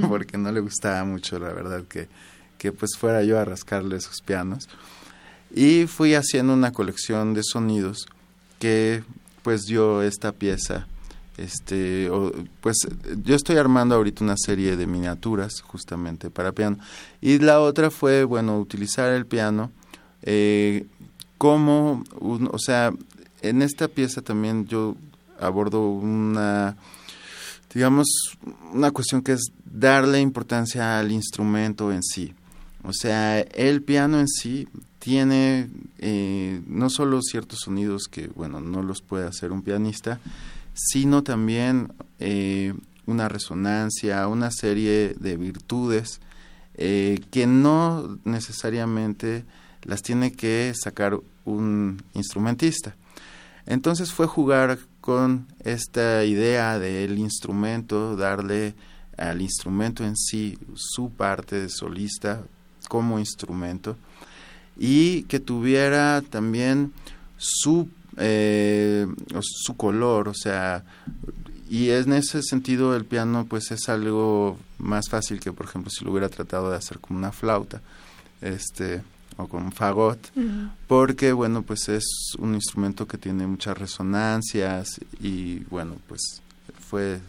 porque 0.09 0.37
no 0.37 0.53
le 0.53 0.61
gustaba 0.61 1.03
mucho, 1.05 1.39
la 1.39 1.53
verdad, 1.53 1.85
que, 1.89 2.09
que 2.59 2.73
pues 2.73 2.91
fuera 2.99 3.23
yo 3.23 3.39
a 3.39 3.45
rascarle 3.45 3.97
esos 3.97 4.21
pianos. 4.21 4.69
Y 5.55 5.87
fui 5.87 6.15
haciendo 6.15 6.53
una 6.53 6.73
colección 6.73 7.33
de 7.33 7.43
sonidos 7.43 8.07
que 8.59 9.03
pues 9.43 9.63
dio 9.63 10.03
esta 10.03 10.33
pieza. 10.33 10.87
Este, 11.39 12.11
pues 12.61 12.77
yo 13.23 13.37
estoy 13.37 13.57
armando 13.57 13.95
ahorita 13.95 14.25
una 14.25 14.37
serie 14.37 14.77
de 14.77 14.87
miniaturas 14.87 15.61
justamente 15.61 16.31
para 16.31 16.53
piano. 16.53 16.79
Y 17.21 17.39
la 17.39 17.61
otra 17.61 17.91
fue, 17.91 18.25
bueno, 18.25 18.59
utilizar 18.59 19.11
el 19.13 19.25
piano 19.25 19.71
eh, 20.23 20.87
como, 21.39 22.05
o 22.21 22.59
sea, 22.59 22.93
en 23.43 23.63
esta 23.63 23.89
pieza 23.89 24.21
también 24.23 24.67
yo 24.67 24.97
abordo 25.41 25.89
una, 25.89 26.77
digamos, 27.73 28.07
una 28.73 28.91
cuestión 28.91 29.23
que 29.23 29.33
es 29.33 29.53
darle 29.65 30.21
importancia 30.21 30.99
al 30.99 31.13
instrumento 31.13 31.93
en 31.93 32.03
sí. 32.03 32.35
O 32.83 32.93
sea, 32.93 33.41
el 33.41 33.83
piano 33.83 34.19
en 34.21 34.29
sí 34.29 34.69
tiene 34.99 35.69
eh, 35.99 36.61
no 36.67 36.91
solo 36.91 37.23
ciertos 37.23 37.61
sonidos 37.65 38.05
que, 38.11 38.29
bueno, 38.29 38.61
no 38.61 38.83
los 38.83 39.03
puede 39.03 39.27
hacer 39.27 39.53
un 39.53 39.63
pianista, 39.63 40.21
sino 40.75 41.23
también 41.23 41.93
eh, 42.19 42.75
una 43.07 43.29
resonancia, 43.29 44.27
una 44.29 44.51
serie 44.51 45.15
de 45.19 45.37
virtudes 45.37 46.21
eh, 46.75 47.21
que 47.31 47.47
no 47.47 48.19
necesariamente 48.25 49.45
las 49.85 50.03
tiene 50.03 50.33
que 50.33 50.73
sacar 50.75 51.19
un 51.45 52.03
instrumentista. 52.15 52.95
Entonces 53.67 54.13
fue 54.13 54.27
jugar 54.27 54.79
con 55.01 55.47
esta 55.65 56.25
idea 56.25 56.79
del 56.79 57.19
instrumento, 57.19 58.17
darle 58.17 58.75
al 59.17 59.43
instrumento 59.43 60.05
en 60.05 60.17
sí 60.17 60.59
su 60.75 61.11
parte 61.11 61.57
de 61.57 61.69
solista 61.69 62.43
como 62.89 63.19
instrumento 63.19 63.97
y 64.79 65.25
que 65.25 65.41
tuviera 65.41 66.23
también 66.23 66.93
su, 67.37 67.89
eh, 68.17 69.07
su 69.41 69.77
color, 69.77 70.29
o 70.29 70.35
sea, 70.35 70.85
y 71.69 71.91
en 71.91 72.13
ese 72.13 72.43
sentido 72.43 72.97
el 72.97 73.05
piano 73.05 73.45
pues 73.49 73.71
es 73.71 73.89
algo 73.89 74.59
más 74.79 75.09
fácil 75.11 75.41
que 75.41 75.53
por 75.53 75.67
ejemplo 75.67 75.91
si 75.91 76.05
lo 76.05 76.13
hubiera 76.13 76.29
tratado 76.29 76.71
de 76.71 76.77
hacer 76.77 76.99
como 76.99 77.19
una 77.19 77.33
flauta. 77.33 77.83
Este, 78.41 79.03
o 79.39 79.47
con 79.47 79.73
fagot, 79.73 80.19
porque 80.87 81.33
bueno, 81.33 81.63
pues 81.63 81.89
es 81.89 82.05
un 82.39 82.55
instrumento 82.55 83.07
que 83.07 83.19
tiene 83.19 83.47
muchas 83.47 83.79
resonancias 83.79 85.01
y 85.21 85.61
bueno, 85.71 85.97
pues 86.09 86.43
fue, 86.81 87.21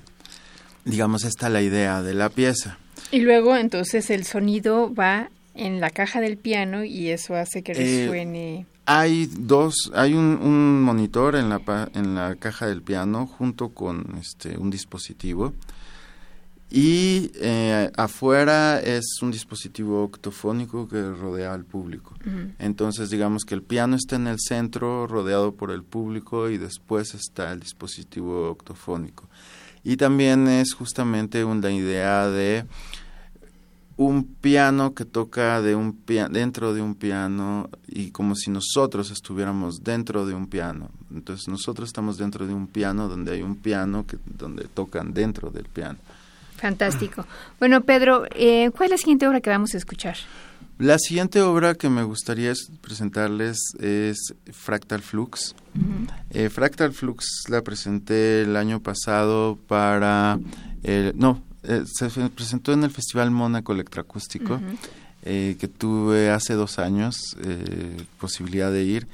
digamos, 0.85 1.23
esta 1.23 1.49
la 1.49 1.61
idea 1.61 2.01
de 2.01 2.15
la 2.15 2.29
pieza. 2.29 2.77
Y 3.11 3.21
luego 3.21 3.55
entonces 3.55 4.09
el 4.09 4.25
sonido 4.25 4.93
va 4.93 5.29
en 5.53 5.79
la 5.79 5.91
caja 5.91 6.19
del 6.19 6.37
piano 6.37 6.83
y 6.83 7.09
eso 7.09 7.35
hace 7.35 7.61
que 7.61 7.73
eh, 7.73 7.75
resuene. 8.05 8.65
hay 8.85 9.29
dos, 9.37 9.91
hay 9.93 10.13
un, 10.13 10.39
un, 10.41 10.81
monitor 10.81 11.35
en 11.35 11.49
la, 11.49 11.89
en 11.93 12.15
la 12.15 12.35
caja 12.35 12.65
del 12.67 12.81
piano 12.81 13.27
junto 13.27 13.69
con 13.69 14.17
este, 14.19 14.57
un 14.57 14.71
dispositivo 14.71 15.53
y 16.71 17.31
eh, 17.35 17.91
afuera 17.97 18.79
es 18.79 19.17
un 19.21 19.31
dispositivo 19.31 20.03
octofónico 20.03 20.87
que 20.87 21.01
rodea 21.01 21.53
al 21.53 21.65
público. 21.65 22.13
Entonces, 22.59 23.09
digamos 23.09 23.43
que 23.43 23.55
el 23.55 23.63
piano 23.63 23.95
está 23.95 24.17
en 24.17 24.27
el 24.27 24.37
centro, 24.39 25.07
rodeado 25.07 25.53
por 25.53 25.71
el 25.71 25.83
público, 25.83 26.49
y 26.49 26.59
después 26.59 27.15
está 27.15 27.51
el 27.51 27.59
dispositivo 27.59 28.49
octofónico. 28.49 29.27
Y 29.83 29.97
también 29.97 30.47
es 30.47 30.73
justamente 30.73 31.43
una 31.43 31.71
idea 31.71 32.27
de 32.27 32.65
un 33.97 34.23
piano 34.23 34.93
que 34.93 35.05
toca 35.05 35.61
de 35.61 35.75
un 35.75 35.99
dentro 36.05 36.73
de 36.73 36.81
un 36.81 36.95
piano 36.95 37.69
y 37.85 38.11
como 38.11 38.33
si 38.35 38.49
nosotros 38.49 39.11
estuviéramos 39.11 39.83
dentro 39.83 40.25
de 40.25 40.33
un 40.35 40.47
piano. 40.47 40.89
Entonces 41.13 41.49
nosotros 41.49 41.89
estamos 41.89 42.17
dentro 42.17 42.47
de 42.47 42.53
un 42.53 42.67
piano 42.67 43.09
donde 43.09 43.33
hay 43.33 43.41
un 43.41 43.57
piano 43.57 44.05
que 44.05 44.17
donde 44.25 44.65
tocan 44.65 45.13
dentro 45.13 45.49
del 45.49 45.65
piano. 45.65 45.99
Fantástico. 46.59 47.25
Bueno, 47.59 47.81
Pedro, 47.81 48.25
eh, 48.35 48.69
¿cuál 48.75 48.87
es 48.87 48.91
la 48.91 48.97
siguiente 48.97 49.27
obra 49.27 49.41
que 49.41 49.49
vamos 49.49 49.73
a 49.73 49.77
escuchar? 49.77 50.17
La 50.77 50.97
siguiente 50.97 51.41
obra 51.41 51.75
que 51.75 51.89
me 51.89 52.03
gustaría 52.03 52.53
presentarles 52.81 53.57
es 53.79 54.33
Fractal 54.51 55.01
Flux. 55.01 55.55
Eh, 56.31 56.49
Fractal 56.49 56.93
Flux 56.93 57.43
la 57.49 57.61
presenté 57.63 58.43
el 58.43 58.55
año 58.55 58.81
pasado 58.81 59.57
para... 59.67 60.39
no, 61.15 61.43
eh, 61.63 61.83
se 61.85 62.09
presentó 62.29 62.71
en 62.71 62.83
el 62.83 62.91
Festival 62.91 63.31
Mónaco 63.31 63.73
Electroacústico, 63.73 64.61
que 65.21 65.69
tuve 65.77 66.29
hace 66.29 66.53
dos 66.53 66.79
años 66.79 67.35
posibilidad 68.19 68.71
de 68.71 68.83
ir 68.83 69.07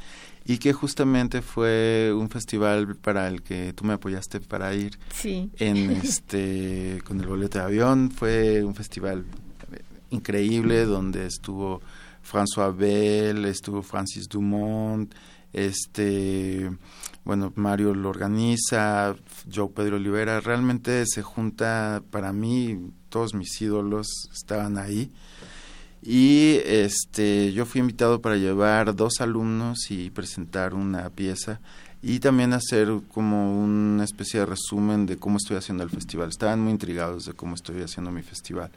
y 0.45 0.60
que 0.60 0.73
justamente 0.73 1.41
fue 1.41 2.13
un 2.15 2.29
festival 2.29 2.95
para 2.95 3.27
el 3.27 3.41
que 3.41 3.73
tú 3.73 3.84
me 3.84 3.93
apoyaste 3.93 4.39
para 4.39 4.73
ir. 4.75 4.97
Sí. 5.13 5.49
En 5.58 5.91
este 6.03 7.01
con 7.05 7.19
el 7.19 7.27
boleto 7.27 7.58
de 7.58 7.65
avión 7.65 8.12
fue 8.12 8.63
un 8.63 8.75
festival 8.75 9.25
increíble 10.12 10.86
donde 10.86 11.25
estuvo 11.25 11.81
François 12.23 12.75
Bell, 12.75 13.45
estuvo 13.45 13.81
Francis 13.81 14.27
Dumont, 14.29 15.13
este 15.51 16.71
bueno, 17.23 17.51
Mario 17.55 17.95
lo 17.95 18.10
organiza, 18.10 19.15
Joe 19.51 19.69
Pedro 19.69 19.95
Olivera, 19.95 20.41
realmente 20.41 21.05
se 21.08 21.23
junta 21.23 22.03
para 22.12 22.31
mí 22.34 22.91
todos 23.10 23.34
mis 23.34 23.60
ídolos 23.62 24.08
estaban 24.31 24.77
ahí 24.77 25.12
y 26.05 26.59
este 26.63 27.51
yo 27.51 27.65
fui 27.65 27.81
invitado 27.81 28.21
para 28.21 28.37
llevar 28.37 28.95
dos 28.95 29.21
alumnos 29.21 29.89
y 29.89 30.11
presentar 30.11 30.75
una 30.75 31.09
pieza 31.09 31.59
y 32.03 32.19
también 32.19 32.53
hacer 32.53 32.87
como 33.11 33.59
una 33.59 34.03
especie 34.03 34.41
de 34.41 34.45
resumen 34.45 35.07
de 35.07 35.17
cómo 35.17 35.37
estoy 35.37 35.57
haciendo 35.57 35.83
el 35.83 35.89
festival. 35.89 36.29
Estaban 36.29 36.61
muy 36.61 36.71
intrigados 36.71 37.25
de 37.25 37.33
cómo 37.33 37.55
estoy 37.55 37.81
haciendo 37.81 38.11
mi 38.11 38.21
festival, 38.21 38.69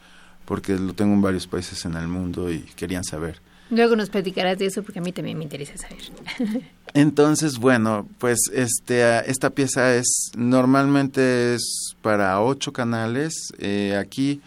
porque 0.46 0.78
lo 0.78 0.94
tengo 0.94 1.12
en 1.12 1.20
varios 1.20 1.46
países 1.46 1.84
en 1.84 1.94
el 1.94 2.08
mundo 2.08 2.50
y 2.50 2.60
querían 2.74 3.04
saber. 3.04 3.42
Luego 3.70 3.96
nos 3.96 4.08
platicarás 4.08 4.56
de 4.56 4.64
eso 4.64 4.82
porque 4.82 5.00
a 5.00 5.02
mí 5.02 5.12
también 5.12 5.36
me 5.36 5.44
interesa 5.44 5.76
saber. 5.76 5.98
Entonces, 6.94 7.58
bueno, 7.58 8.08
pues 8.18 8.38
este 8.54 9.30
esta 9.30 9.50
pieza 9.50 9.94
es 9.94 10.30
normalmente 10.34 11.54
es 11.54 11.94
para 12.00 12.40
ocho 12.40 12.72
canales. 12.72 13.52
Eh, 13.58 13.94
aquí 14.00 14.40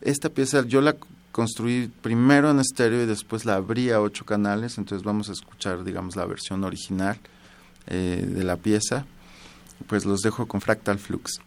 esta 0.00 0.28
pieza 0.28 0.64
yo 0.64 0.80
la 0.80 0.94
construí 1.38 1.86
primero 2.02 2.50
en 2.50 2.58
estéreo 2.58 3.04
y 3.04 3.06
después 3.06 3.44
la 3.44 3.54
abrí 3.54 3.92
a 3.92 4.00
ocho 4.00 4.24
canales, 4.24 4.76
entonces 4.76 5.04
vamos 5.04 5.28
a 5.28 5.32
escuchar, 5.34 5.84
digamos, 5.84 6.16
la 6.16 6.26
versión 6.26 6.64
original 6.64 7.16
eh, 7.86 8.26
de 8.26 8.42
la 8.42 8.56
pieza. 8.56 9.06
Pues 9.86 10.04
los 10.04 10.22
dejo 10.22 10.48
con 10.48 10.60
Fractal 10.60 10.98
Flux. 10.98 11.38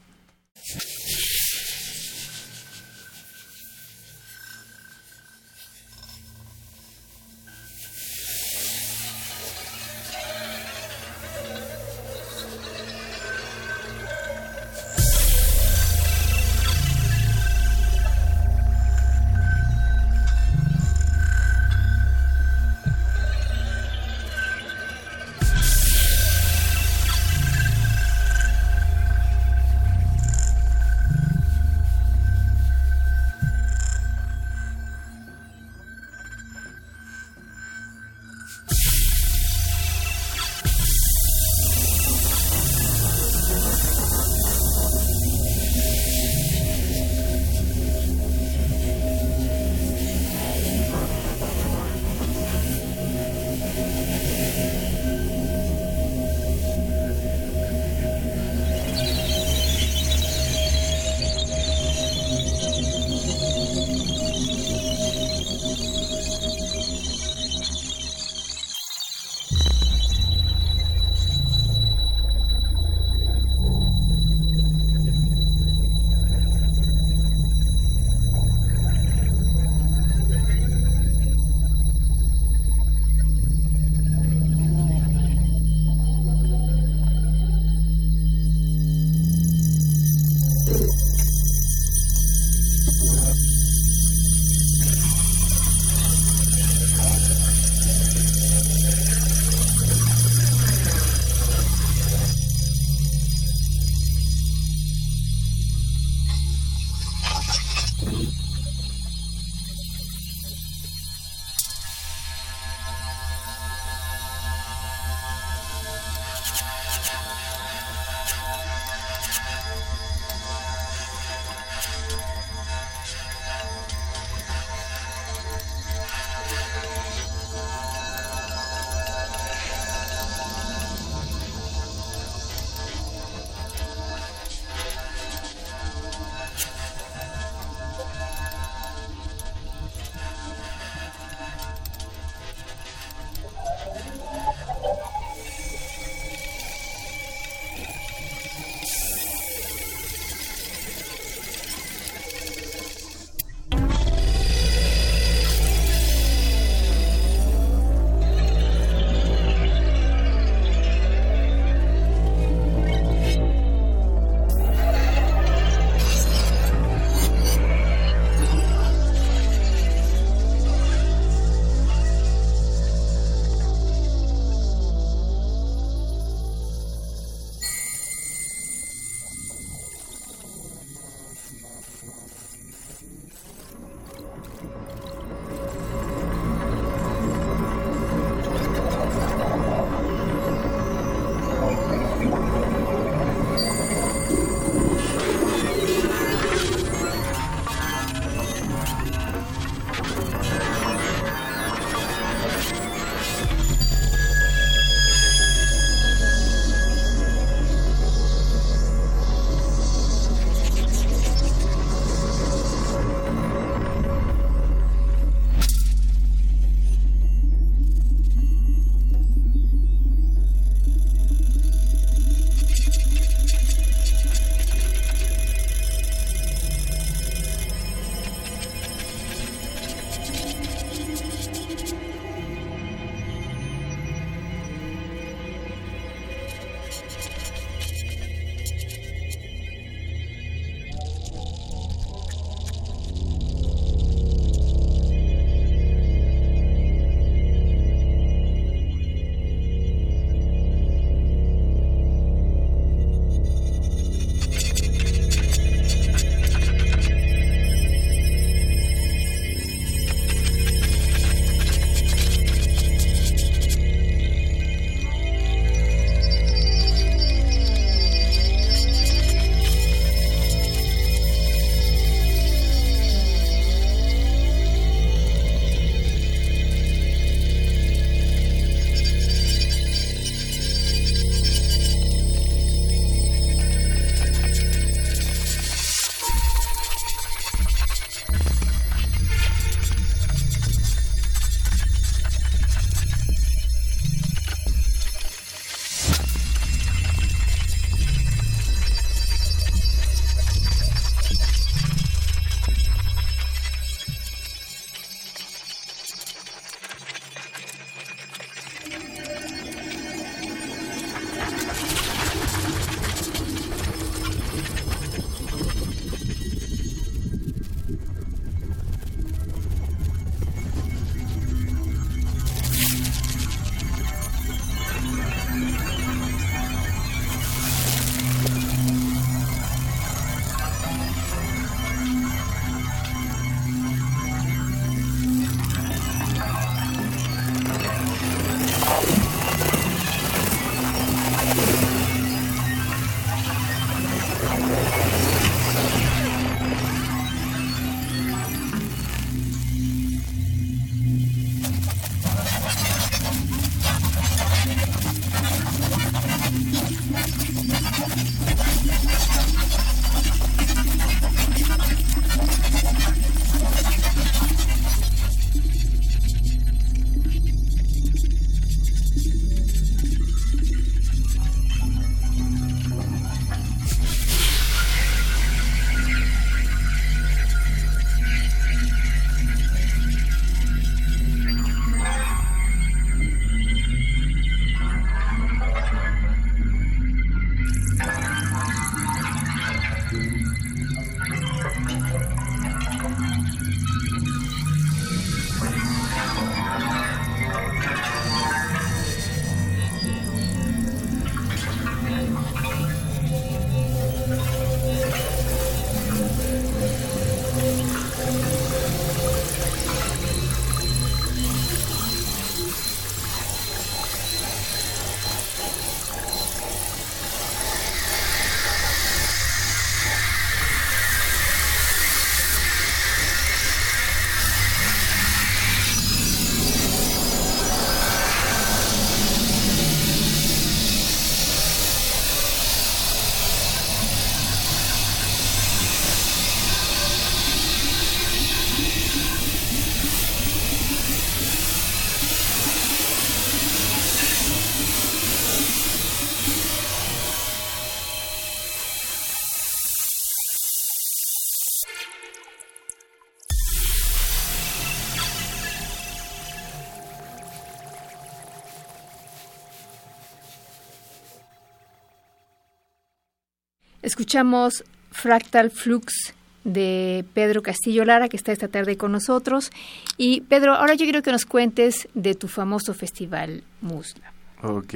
Escuchamos 464.11 464.83
Fractal 465.09 465.71
Flux 465.71 466.33
de 466.65 467.23
Pedro 467.33 467.63
Castillo 467.63 468.03
Lara, 468.03 468.27
que 468.27 468.35
está 468.35 468.51
esta 468.51 468.67
tarde 468.67 468.97
con 468.97 469.13
nosotros. 469.13 469.71
Y 470.17 470.41
Pedro, 470.41 470.73
ahora 470.73 470.95
yo 470.95 471.05
quiero 471.05 471.21
que 471.21 471.31
nos 471.31 471.45
cuentes 471.45 472.09
de 472.13 472.35
tu 472.35 472.49
famoso 472.49 472.93
festival 472.93 473.63
Muslab. 473.79 474.33
Ok. 474.63 474.95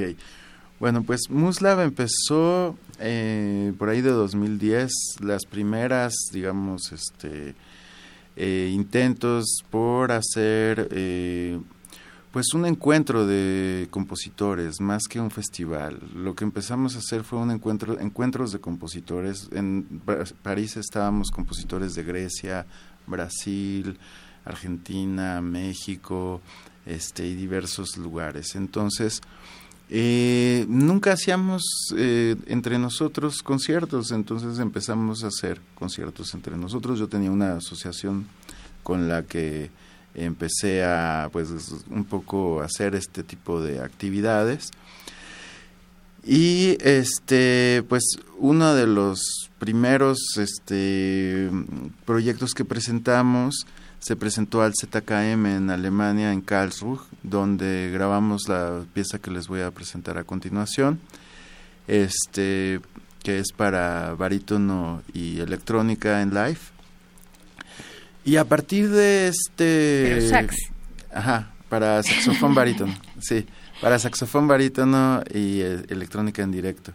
Bueno, 0.81 1.03
pues 1.03 1.29
Muslab 1.29 1.79
empezó 1.79 2.77
eh, 2.99 3.71
por 3.77 3.87
ahí 3.87 4.01
de 4.01 4.09
2010. 4.09 4.91
Las 5.21 5.45
primeras, 5.45 6.13
digamos, 6.33 6.91
este, 6.91 7.55
eh, 8.35 8.69
intentos 8.73 9.63
por 9.69 10.11
hacer 10.11 10.89
eh, 10.91 11.57
pues 12.35 12.53
un 12.53 12.65
encuentro 12.65 13.25
de 13.25 13.87
compositores 13.91 14.81
más 14.81 15.03
que 15.07 15.21
un 15.21 15.31
festival. 15.31 16.01
Lo 16.13 16.35
que 16.35 16.43
empezamos 16.43 16.97
a 16.97 16.99
hacer 16.99 17.23
fue 17.23 17.39
un 17.39 17.49
encuentro, 17.49 17.97
encuentros 17.97 18.51
de 18.51 18.59
compositores. 18.59 19.47
En 19.53 20.01
París 20.43 20.75
estábamos 20.75 21.31
compositores 21.31 21.95
de 21.95 22.03
Grecia, 22.03 22.65
Brasil, 23.07 23.97
Argentina, 24.43 25.39
México, 25.39 26.41
este 26.85 27.25
y 27.25 27.35
diversos 27.35 27.95
lugares. 27.95 28.55
Entonces 28.55 29.21
eh, 29.89 30.65
nunca 30.67 31.13
hacíamos 31.13 31.63
eh, 31.95 32.35
entre 32.47 32.77
nosotros 32.77 33.41
conciertos, 33.43 34.11
entonces 34.11 34.59
empezamos 34.59 35.23
a 35.23 35.27
hacer 35.27 35.61
conciertos 35.73 36.33
entre 36.33 36.57
nosotros. 36.57 36.99
Yo 36.99 37.07
tenía 37.07 37.31
una 37.31 37.55
asociación 37.55 38.27
con 38.83 39.07
la 39.07 39.23
que 39.23 39.71
empecé 40.15 40.83
a 40.83 41.29
pues 41.31 41.49
un 41.89 42.05
poco 42.05 42.61
hacer 42.61 42.95
este 42.95 43.23
tipo 43.23 43.61
de 43.61 43.81
actividades. 43.81 44.71
Y 46.23 46.77
este 46.81 47.83
pues 47.87 48.03
uno 48.39 48.73
de 48.73 48.87
los 48.87 49.51
primeros 49.59 50.17
este 50.37 51.49
proyectos 52.05 52.53
que 52.53 52.65
presentamos 52.65 53.67
se 53.99 54.15
presentó 54.15 54.61
al 54.61 54.73
ZKM 54.73 55.45
en 55.45 55.69
Alemania 55.69 56.31
en 56.33 56.41
Karlsruhe 56.41 56.99
donde 57.23 57.91
grabamos 57.93 58.47
la 58.47 58.83
pieza 58.93 59.19
que 59.19 59.31
les 59.31 59.47
voy 59.47 59.61
a 59.61 59.71
presentar 59.71 60.17
a 60.17 60.23
continuación 60.23 60.99
este 61.87 62.81
que 63.23 63.39
es 63.39 63.51
para 63.55 64.15
barítono 64.15 65.03
y 65.13 65.39
electrónica 65.39 66.21
en 66.21 66.33
live 66.33 66.74
y 68.25 68.37
a 68.37 68.45
partir 68.45 68.89
de 68.89 69.27
este... 69.27 70.27
sax. 70.27 70.55
Ajá, 71.13 71.53
para 71.69 72.03
saxofón 72.03 72.55
barítono, 72.55 72.93
sí, 73.21 73.45
para 73.81 73.99
saxofón 73.99 74.47
barítono 74.47 75.21
y 75.33 75.61
eh, 75.61 75.83
electrónica 75.89 76.41
en 76.41 76.51
directo. 76.51 76.91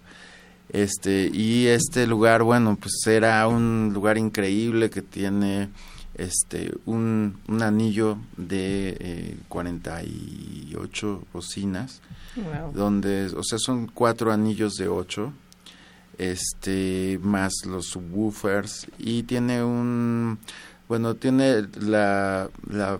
Este, 0.72 1.30
y 1.32 1.66
este 1.66 2.06
lugar, 2.06 2.42
bueno, 2.42 2.76
pues 2.76 2.94
era 3.06 3.46
un 3.48 3.90
lugar 3.92 4.18
increíble 4.18 4.90
que 4.90 5.02
tiene 5.02 5.68
este 6.14 6.72
un, 6.84 7.38
un 7.48 7.62
anillo 7.62 8.18
de 8.36 8.96
eh, 9.00 9.36
48 9.48 11.24
bocinas, 11.32 12.00
donde, 12.74 13.26
o 13.36 13.42
sea, 13.42 13.58
son 13.58 13.86
cuatro 13.88 14.32
anillos 14.32 14.74
de 14.74 14.88
ocho, 14.88 15.32
este, 16.18 17.18
más 17.22 17.52
los 17.66 17.86
subwoofers, 17.86 18.86
y 18.98 19.24
tiene 19.24 19.64
un 19.64 20.38
bueno, 20.90 21.14
tiene 21.14 21.68
la, 21.80 22.50
la 22.68 22.98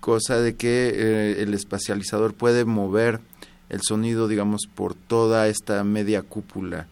cosa 0.00 0.40
de 0.40 0.56
que 0.56 0.88
eh, 0.88 1.42
el 1.42 1.52
espacializador 1.52 2.32
puede 2.32 2.64
mover 2.64 3.20
el 3.68 3.82
sonido, 3.82 4.26
digamos, 4.26 4.62
por 4.74 4.94
toda 4.94 5.48
esta 5.48 5.84
media 5.84 6.22
cúpula 6.22 6.88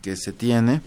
que 0.00 0.14
se 0.14 0.30
tiene. 0.32 0.80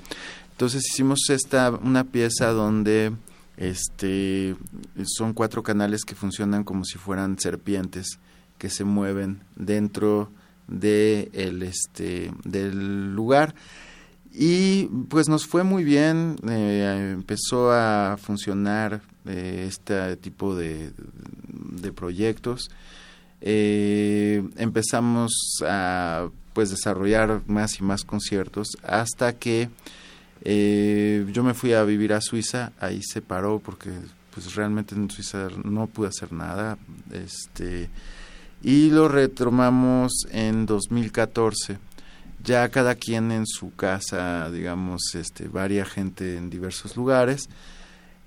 Entonces 0.51 0.85
hicimos 0.89 1.19
esta 1.27 1.69
una 1.69 2.05
pieza 2.05 2.53
donde 2.53 3.11
este 3.57 4.55
son 5.03 5.33
cuatro 5.33 5.61
canales 5.61 6.05
que 6.05 6.15
funcionan 6.15 6.63
como 6.63 6.85
si 6.85 6.97
fueran 6.97 7.37
serpientes 7.37 8.19
que 8.57 8.69
se 8.69 8.85
mueven 8.85 9.41
dentro 9.57 10.31
de 10.69 11.29
el 11.33 11.61
este 11.61 12.31
del 12.45 13.13
lugar 13.13 13.53
y 14.39 14.85
pues 15.09 15.27
nos 15.27 15.47
fue 15.47 15.63
muy 15.63 15.83
bien, 15.83 16.35
eh, 16.47 17.13
empezó 17.15 17.71
a 17.71 18.17
funcionar 18.21 19.01
eh, 19.25 19.65
este 19.67 20.15
tipo 20.17 20.55
de, 20.55 20.91
de 21.47 21.91
proyectos. 21.91 22.69
Eh, 23.41 24.47
empezamos 24.57 25.31
a 25.67 26.29
pues 26.53 26.69
desarrollar 26.69 27.41
más 27.47 27.79
y 27.79 27.83
más 27.83 28.03
conciertos 28.03 28.77
hasta 28.83 29.33
que 29.33 29.69
yo 30.45 31.43
me 31.43 31.55
fui 31.55 31.73
a 31.73 31.83
vivir 31.83 32.13
a 32.13 32.21
Suiza, 32.21 32.73
ahí 32.79 33.01
se 33.01 33.21
paró 33.21 33.59
porque 33.59 33.89
pues 34.33 34.53
realmente 34.53 34.93
en 34.93 35.09
Suiza 35.09 35.47
no 35.63 35.87
pude 35.87 36.09
hacer 36.09 36.31
nada, 36.31 36.77
este 37.11 37.89
y 38.61 38.91
lo 38.91 39.07
retomamos 39.07 40.27
en 40.31 40.67
2014 40.67 41.79
ya 42.47 42.69
cada 42.69 42.95
quien 42.95 43.31
en 43.33 43.45
su 43.45 43.75
casa, 43.75 44.49
digamos, 44.49 45.13
este, 45.15 45.49
varia 45.49 45.85
gente 45.85 46.37
en 46.37 46.49
diversos 46.49 46.95
lugares 46.95 47.49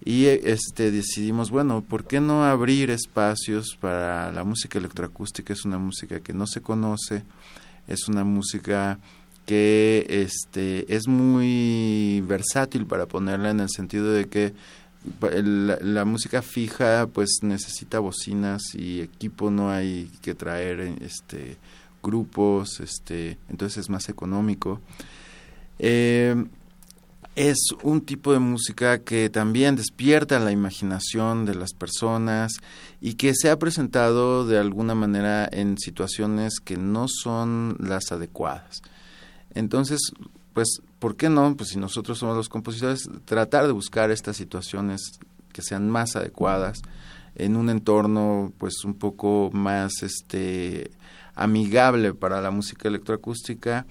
y 0.04 0.26
este 0.26 0.90
decidimos, 0.90 1.50
bueno, 1.50 1.82
¿por 1.82 2.06
qué 2.06 2.20
no 2.20 2.44
abrir 2.44 2.90
espacios 2.90 3.78
para 3.80 4.30
la 4.30 4.44
música 4.44 4.78
electroacústica? 4.78 5.54
Es 5.54 5.64
una 5.64 5.78
música 5.78 6.20
que 6.20 6.34
no 6.34 6.46
se 6.46 6.60
conoce, 6.60 7.24
es 7.88 8.08
una 8.08 8.24
música 8.24 8.98
que 9.46 10.06
este 10.08 10.94
es 10.94 11.08
muy 11.08 12.22
versátil 12.26 12.86
para 12.86 13.06
ponerla 13.06 13.50
en 13.50 13.60
el 13.60 13.70
sentido 13.70 14.12
de 14.12 14.28
que 14.28 14.52
la 15.18 16.04
música 16.04 16.42
fija 16.42 17.06
pues 17.06 17.38
necesita 17.40 18.00
bocinas 18.00 18.74
y 18.74 19.00
equipo 19.00 19.50
no 19.50 19.70
hay 19.70 20.10
que 20.20 20.34
traer 20.34 20.80
este 21.00 21.56
grupos, 22.02 22.80
este, 22.80 23.38
entonces 23.48 23.78
es 23.78 23.90
más 23.90 24.08
económico. 24.08 24.80
Eh, 25.78 26.34
es 27.36 27.58
un 27.82 28.00
tipo 28.02 28.32
de 28.32 28.38
música 28.38 28.98
que 28.98 29.30
también 29.30 29.76
despierta 29.76 30.38
la 30.40 30.52
imaginación 30.52 31.46
de 31.46 31.54
las 31.54 31.72
personas 31.72 32.52
y 33.00 33.14
que 33.14 33.34
se 33.34 33.50
ha 33.50 33.58
presentado 33.58 34.46
de 34.46 34.58
alguna 34.58 34.94
manera 34.94 35.48
en 35.50 35.78
situaciones 35.78 36.60
que 36.62 36.76
no 36.76 37.06
son 37.08 37.76
las 37.78 38.12
adecuadas. 38.12 38.82
Entonces, 39.54 40.00
pues, 40.52 40.82
¿por 40.98 41.16
qué 41.16 41.28
no? 41.28 41.56
Pues 41.56 41.70
si 41.70 41.78
nosotros 41.78 42.18
somos 42.18 42.36
los 42.36 42.48
compositores, 42.48 43.08
tratar 43.24 43.66
de 43.66 43.72
buscar 43.72 44.10
estas 44.10 44.36
situaciones 44.36 45.00
que 45.52 45.62
sean 45.62 45.88
más 45.88 46.16
adecuadas 46.16 46.82
en 47.36 47.56
un 47.56 47.70
entorno 47.70 48.52
pues 48.58 48.84
un 48.84 48.94
poco 48.94 49.50
más 49.52 50.02
este 50.02 50.90
amigable 51.40 52.12
para 52.12 52.40
la 52.42 52.50
música 52.50 52.86
electroacústica 52.88 53.86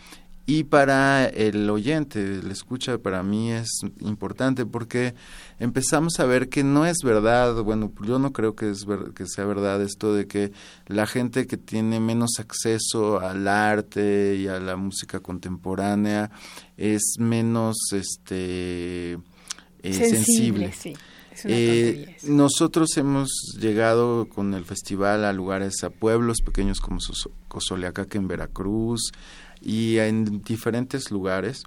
y 0.45 0.63
para 0.63 1.27
el 1.27 1.69
oyente, 1.69 2.19
el 2.19 2.49
escucha 2.49 2.97
para 2.97 3.21
mí 3.21 3.51
es 3.51 3.69
importante 3.99 4.65
porque 4.65 5.13
empezamos 5.59 6.19
a 6.19 6.25
ver 6.25 6.49
que 6.49 6.63
no 6.63 6.87
es 6.87 6.97
verdad, 7.03 7.61
bueno, 7.61 7.91
yo 8.03 8.17
no 8.17 8.33
creo 8.33 8.55
que 8.55 8.71
es 8.71 8.85
que 9.13 9.27
sea 9.27 9.45
verdad 9.45 9.79
esto 9.81 10.13
de 10.13 10.25
que 10.25 10.51
la 10.87 11.05
gente 11.05 11.45
que 11.45 11.57
tiene 11.57 11.99
menos 11.99 12.39
acceso 12.39 13.19
al 13.19 13.47
arte 13.47 14.37
y 14.39 14.47
a 14.47 14.59
la 14.59 14.75
música 14.75 15.19
contemporánea 15.19 16.31
es 16.77 17.15
menos 17.19 17.75
este 17.91 19.19
eh, 19.83 19.93
sensible. 19.93 20.73
Eh, 21.45 22.17
nosotros 22.23 22.95
hemos 22.97 23.29
llegado 23.59 24.27
con 24.27 24.53
el 24.53 24.65
festival 24.65 25.25
a 25.25 25.33
lugares, 25.33 25.83
a 25.83 25.89
pueblos 25.89 26.41
pequeños 26.41 26.79
como 26.79 26.99
Cozoleacaque 27.47 28.17
en 28.17 28.27
Veracruz 28.27 29.11
y 29.61 29.97
en 29.97 30.41
diferentes 30.43 31.11
lugares 31.11 31.63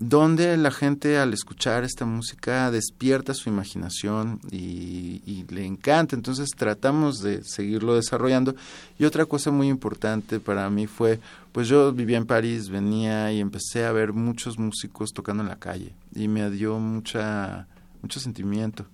donde 0.00 0.56
la 0.56 0.70
gente 0.70 1.18
al 1.18 1.34
escuchar 1.34 1.84
esta 1.84 2.06
música 2.06 2.70
despierta 2.70 3.34
su 3.34 3.50
imaginación 3.50 4.40
y, 4.50 5.20
y, 5.26 5.44
le 5.50 5.66
encanta. 5.66 6.16
Entonces 6.16 6.48
tratamos 6.56 7.20
de 7.20 7.44
seguirlo 7.44 7.94
desarrollando. 7.94 8.54
Y 8.98 9.04
otra 9.04 9.26
cosa 9.26 9.50
muy 9.50 9.68
importante 9.68 10.40
para 10.40 10.70
mí 10.70 10.86
fue, 10.86 11.20
pues 11.52 11.68
yo 11.68 11.92
vivía 11.92 12.16
en 12.16 12.24
París, 12.24 12.70
venía 12.70 13.30
y 13.30 13.40
empecé 13.40 13.84
a 13.84 13.92
ver 13.92 14.14
muchos 14.14 14.58
músicos 14.58 15.12
tocando 15.12 15.42
en 15.42 15.50
la 15.50 15.58
calle 15.58 15.92
y 16.14 16.28
me 16.28 16.50
dio 16.50 16.78
mucha, 16.78 17.68
mucho 18.00 18.20
sentimiento. 18.20 18.86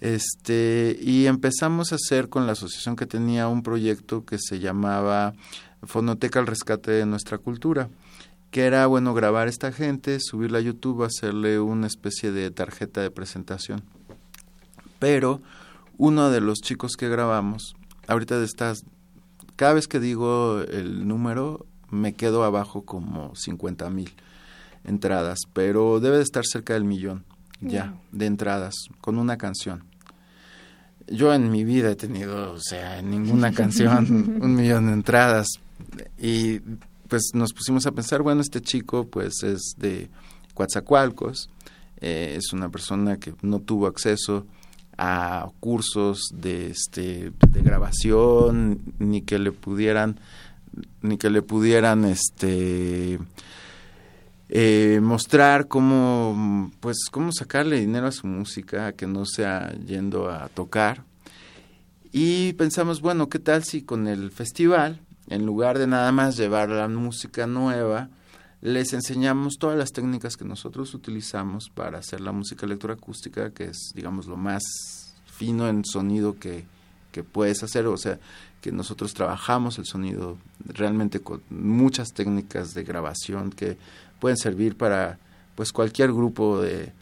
Este, 0.00 0.98
y 1.00 1.26
empezamos 1.26 1.92
a 1.92 1.96
hacer 1.96 2.28
con 2.28 2.46
la 2.46 2.52
asociación 2.52 2.96
que 2.96 3.06
tenía 3.06 3.48
un 3.48 3.62
proyecto 3.62 4.24
que 4.24 4.38
se 4.38 4.58
llamaba 4.58 5.34
Fonoteca 5.82 6.38
al 6.38 6.46
Rescate 6.46 6.90
de 6.90 7.06
Nuestra 7.06 7.38
Cultura, 7.38 7.88
que 8.50 8.64
era, 8.64 8.86
bueno, 8.86 9.14
grabar 9.14 9.46
a 9.46 9.50
esta 9.50 9.72
gente, 9.72 10.20
subirla 10.20 10.58
a 10.58 10.62
YouTube, 10.62 11.04
hacerle 11.04 11.60
una 11.60 11.86
especie 11.86 12.30
de 12.30 12.50
tarjeta 12.50 13.00
de 13.00 13.10
presentación. 13.10 13.82
Pero 14.98 15.40
uno 15.98 16.30
de 16.30 16.40
los 16.40 16.60
chicos 16.60 16.96
que 16.96 17.08
grabamos, 17.08 17.74
ahorita 18.06 18.38
de 18.38 18.44
estas, 18.44 18.84
cada 19.56 19.74
vez 19.74 19.88
que 19.88 20.00
digo 20.00 20.60
el 20.60 21.08
número, 21.08 21.66
me 21.90 22.14
quedo 22.14 22.44
abajo 22.44 22.82
como 22.82 23.34
50 23.34 23.88
mil. 23.90 24.12
entradas, 24.84 25.40
pero 25.52 25.98
debe 25.98 26.18
de 26.18 26.22
estar 26.22 26.44
cerca 26.46 26.74
del 26.74 26.84
millón 26.84 27.24
ya 27.60 27.94
de 28.12 28.26
entradas 28.26 28.74
con 29.00 29.18
una 29.18 29.36
canción. 29.36 29.84
Yo 31.08 31.32
en 31.32 31.50
mi 31.50 31.64
vida 31.64 31.90
he 31.90 31.96
tenido, 31.96 32.52
o 32.52 32.60
sea, 32.60 32.98
en 32.98 33.10
ninguna 33.10 33.52
canción 33.52 34.38
un 34.42 34.54
millón 34.54 34.86
de 34.86 34.92
entradas 34.92 35.48
y 36.18 36.60
pues 37.08 37.30
nos 37.34 37.52
pusimos 37.52 37.86
a 37.86 37.92
pensar, 37.92 38.22
bueno, 38.22 38.40
este 38.40 38.60
chico 38.60 39.06
pues 39.06 39.42
es 39.42 39.74
de 39.78 40.08
Coatzacoalcos, 40.54 41.50
eh, 42.00 42.34
es 42.36 42.52
una 42.52 42.68
persona 42.68 43.18
que 43.18 43.34
no 43.42 43.60
tuvo 43.60 43.86
acceso 43.86 44.46
a 44.98 45.48
cursos 45.60 46.30
de 46.32 46.70
este 46.70 47.32
de 47.48 47.62
grabación 47.62 48.80
ni 48.98 49.20
que 49.22 49.38
le 49.38 49.52
pudieran 49.52 50.18
ni 51.02 51.18
que 51.18 51.30
le 51.30 51.42
pudieran 51.42 52.04
este 52.04 53.18
eh, 54.48 55.00
mostrar 55.02 55.66
cómo 55.66 56.70
pues 56.80 56.96
cómo 57.10 57.32
sacarle 57.32 57.80
dinero 57.80 58.06
a 58.06 58.12
su 58.12 58.26
música 58.26 58.92
que 58.92 59.06
no 59.06 59.24
sea 59.26 59.72
yendo 59.84 60.30
a 60.30 60.48
tocar. 60.48 61.04
Y 62.12 62.52
pensamos 62.54 63.00
bueno 63.00 63.28
qué 63.28 63.38
tal 63.38 63.64
si 63.64 63.82
con 63.82 64.06
el 64.06 64.30
festival 64.30 65.00
en 65.28 65.44
lugar 65.44 65.78
de 65.78 65.86
nada 65.86 66.12
más 66.12 66.36
llevar 66.36 66.68
la 66.68 66.88
música 66.88 67.46
nueva 67.46 68.08
les 68.60 68.92
enseñamos 68.92 69.58
todas 69.58 69.76
las 69.76 69.92
técnicas 69.92 70.36
que 70.36 70.44
nosotros 70.44 70.94
utilizamos 70.94 71.68
para 71.74 71.98
hacer 71.98 72.20
la 72.20 72.32
música 72.32 72.66
electroacústica 72.66 73.50
que 73.50 73.64
es 73.64 73.92
digamos 73.94 74.26
lo 74.26 74.36
más 74.36 74.62
fino 75.26 75.68
en 75.68 75.84
sonido 75.84 76.38
que, 76.38 76.64
que 77.12 77.22
puedes 77.22 77.62
hacer 77.62 77.86
o 77.86 77.96
sea 77.96 78.18
que 78.60 78.72
nosotros 78.72 79.12
trabajamos 79.14 79.78
el 79.78 79.84
sonido 79.84 80.38
realmente 80.64 81.20
con 81.20 81.42
muchas 81.50 82.12
técnicas 82.12 82.72
de 82.74 82.84
grabación 82.84 83.50
que 83.50 83.76
pueden 84.26 84.36
servir 84.36 84.76
para 84.76 85.20
pues 85.54 85.70
cualquier 85.70 86.12
grupo 86.12 86.60
de, 86.60 86.92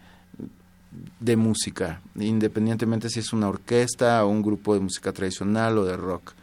de 1.20 1.36
música, 1.36 2.02
independientemente 2.16 3.08
si 3.08 3.20
es 3.20 3.32
una 3.32 3.48
orquesta 3.48 4.22
o 4.26 4.28
un 4.28 4.42
grupo 4.42 4.74
de 4.74 4.80
música 4.80 5.10
tradicional 5.10 5.78
o 5.78 5.86
de 5.86 5.96
rock. 5.96 6.34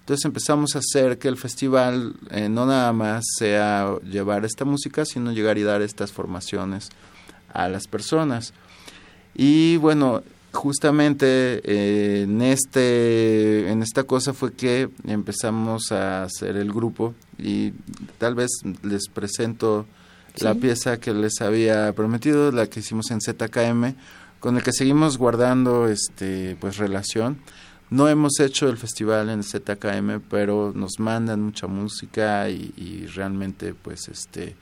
Entonces 0.00 0.24
empezamos 0.24 0.74
a 0.74 0.78
hacer 0.78 1.18
que 1.18 1.28
el 1.28 1.36
festival 1.36 2.14
eh, 2.30 2.48
no 2.48 2.64
nada 2.64 2.94
más 2.94 3.24
sea 3.36 3.94
llevar 4.10 4.46
esta 4.46 4.64
música, 4.64 5.04
sino 5.04 5.32
llegar 5.32 5.58
y 5.58 5.64
dar 5.64 5.82
estas 5.82 6.12
formaciones 6.12 6.88
a 7.52 7.68
las 7.68 7.86
personas. 7.86 8.54
Y 9.34 9.76
bueno, 9.76 10.22
justamente 10.50 11.60
eh, 11.62 12.22
en 12.22 12.40
este 12.40 13.70
en 13.70 13.82
esta 13.82 14.04
cosa 14.04 14.32
fue 14.32 14.54
que 14.54 14.88
empezamos 15.06 15.92
a 15.92 16.22
hacer 16.22 16.56
el 16.56 16.72
grupo 16.72 17.12
y 17.38 17.74
tal 18.16 18.34
vez 18.34 18.48
les 18.82 19.10
presento 19.10 19.84
la 20.40 20.54
pieza 20.54 20.98
que 20.98 21.12
les 21.12 21.40
había 21.40 21.92
prometido, 21.94 22.50
la 22.52 22.66
que 22.66 22.80
hicimos 22.80 23.10
en 23.10 23.20
ZKM, 23.20 23.94
con 24.40 24.56
el 24.56 24.62
que 24.62 24.72
seguimos 24.72 25.18
guardando 25.18 25.88
este 25.88 26.56
pues 26.60 26.76
relación. 26.78 27.38
No 27.90 28.08
hemos 28.08 28.40
hecho 28.40 28.70
el 28.70 28.78
festival 28.78 29.28
en 29.28 29.42
ZKM, 29.42 30.20
pero 30.30 30.72
nos 30.74 30.98
mandan 30.98 31.42
mucha 31.42 31.66
música 31.66 32.48
y, 32.48 33.06
realmente 33.14 33.74
pues 33.74 34.08
este 34.08 34.56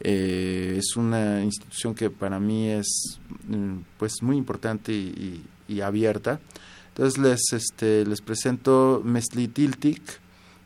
eh, 0.00 0.76
es 0.78 0.94
una 0.94 1.42
institución 1.42 1.94
que 1.94 2.10
para 2.10 2.38
mí 2.38 2.68
es 2.68 3.18
mm, 3.48 3.78
pues 3.96 4.22
muy 4.22 4.36
importante 4.36 4.92
y, 4.92 5.42
abierta. 5.82 6.40
Entonces 6.88 7.18
les 7.18 7.40
este 7.52 8.04
les 8.04 8.20
presento 8.20 9.02
Meslitiltic, 9.04 10.02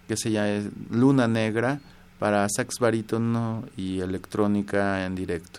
que 0.08 0.16
se 0.16 0.30
llama 0.30 0.70
Luna 0.90 1.28
Negra, 1.28 1.80
para 2.22 2.48
sax 2.48 2.78
barítono 2.78 3.64
y 3.76 3.98
electrónica 3.98 5.04
en 5.04 5.16
directo. 5.16 5.58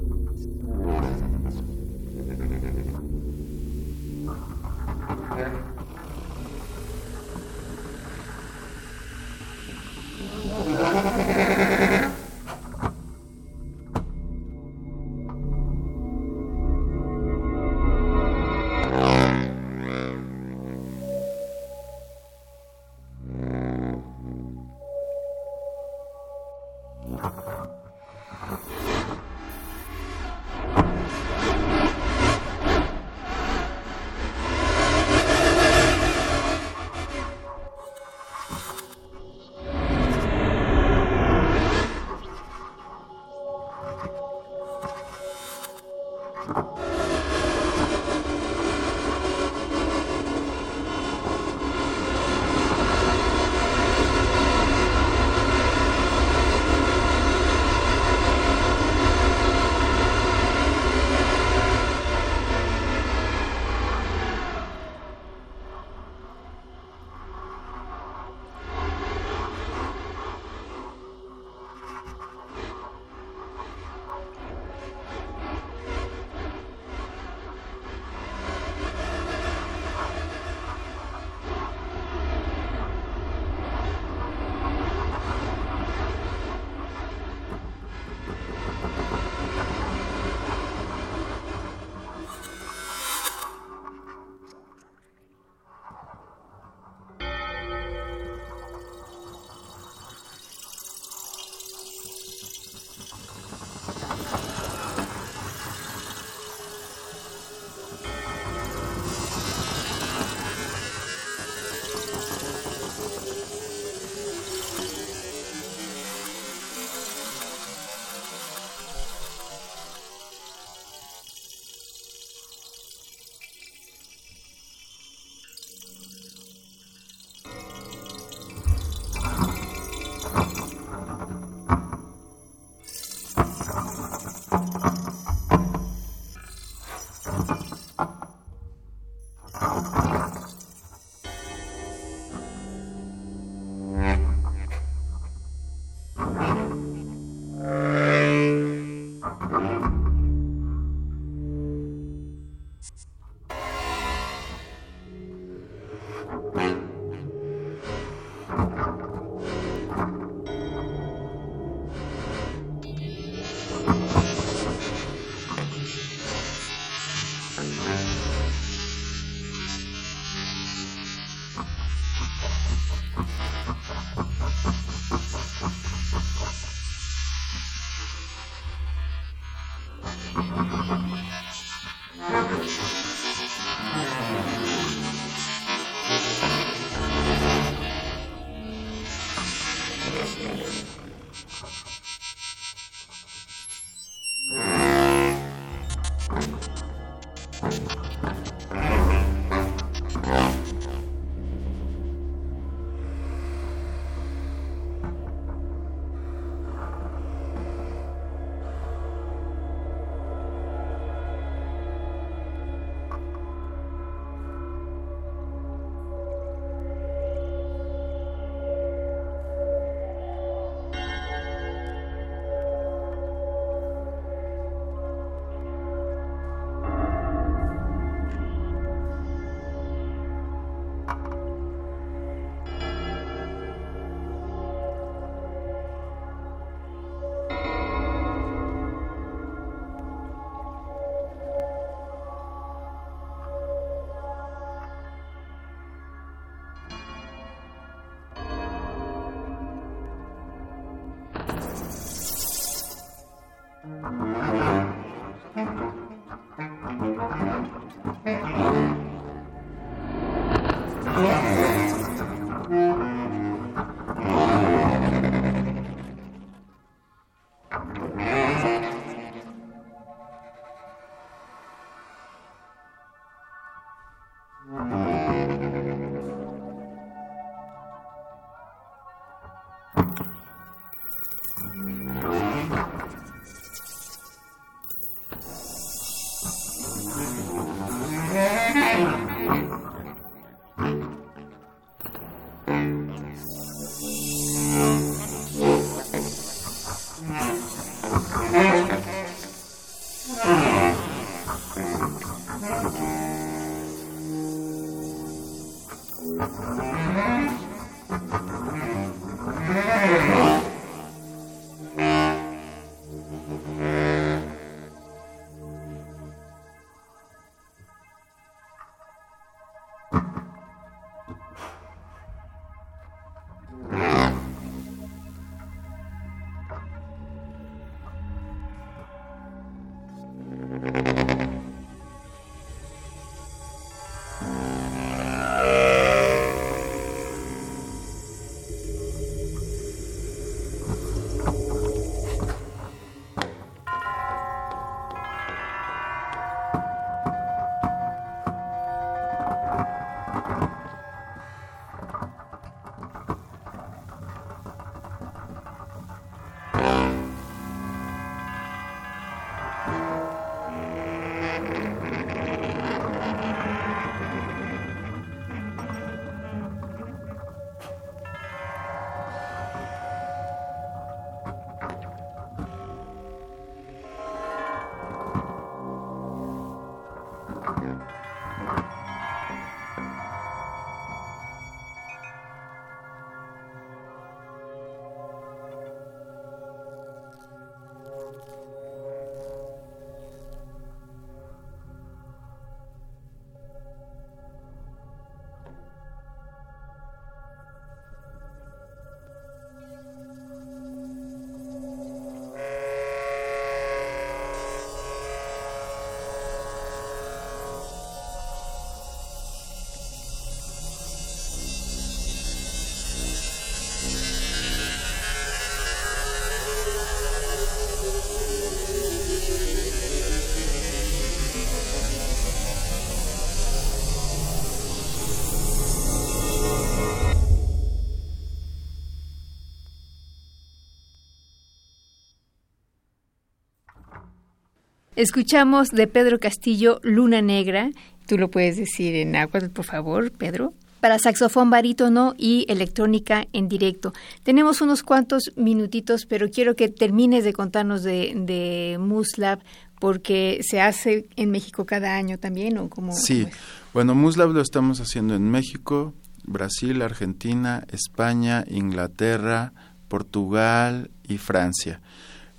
Escuchamos 435.17 435.89
de 435.89 436.07
Pedro 436.07 436.39
Castillo 436.39 437.01
Luna 437.03 437.41
Negra. 437.41 437.91
Tú 438.27 438.37
lo 438.37 438.49
puedes 438.49 438.77
decir 438.77 439.13
en 439.15 439.35
agua, 439.35 439.59
por 439.73 439.83
favor, 439.83 440.31
Pedro. 440.31 440.73
Para 441.01 441.19
saxofón 441.19 441.69
barítono 441.69 442.33
y 442.37 442.65
electrónica 442.69 443.45
en 443.51 443.67
directo. 443.67 444.13
Tenemos 444.43 444.79
unos 444.79 445.03
cuantos 445.03 445.51
minutitos, 445.57 446.25
pero 446.25 446.49
quiero 446.49 446.77
que 446.77 446.87
termines 446.87 447.43
de 447.43 447.51
contarnos 447.51 448.03
de, 448.03 448.31
de 448.35 448.97
Muslab, 448.99 449.59
porque 449.99 450.61
se 450.61 450.79
hace 450.79 451.27
en 451.35 451.51
México 451.51 451.85
cada 451.85 452.15
año 452.15 452.37
también, 452.37 452.77
¿o 452.77 452.89
cómo? 452.89 453.11
Sí, 453.11 453.47
bueno, 453.93 454.15
Muslab 454.15 454.51
lo 454.51 454.61
estamos 454.61 455.01
haciendo 455.01 455.35
en 455.35 455.51
México, 455.51 456.13
Brasil, 456.45 457.01
Argentina, 457.01 457.85
España, 457.91 458.63
Inglaterra, 458.69 459.73
Portugal 460.07 461.11
y 461.27 461.37
Francia. 461.37 461.99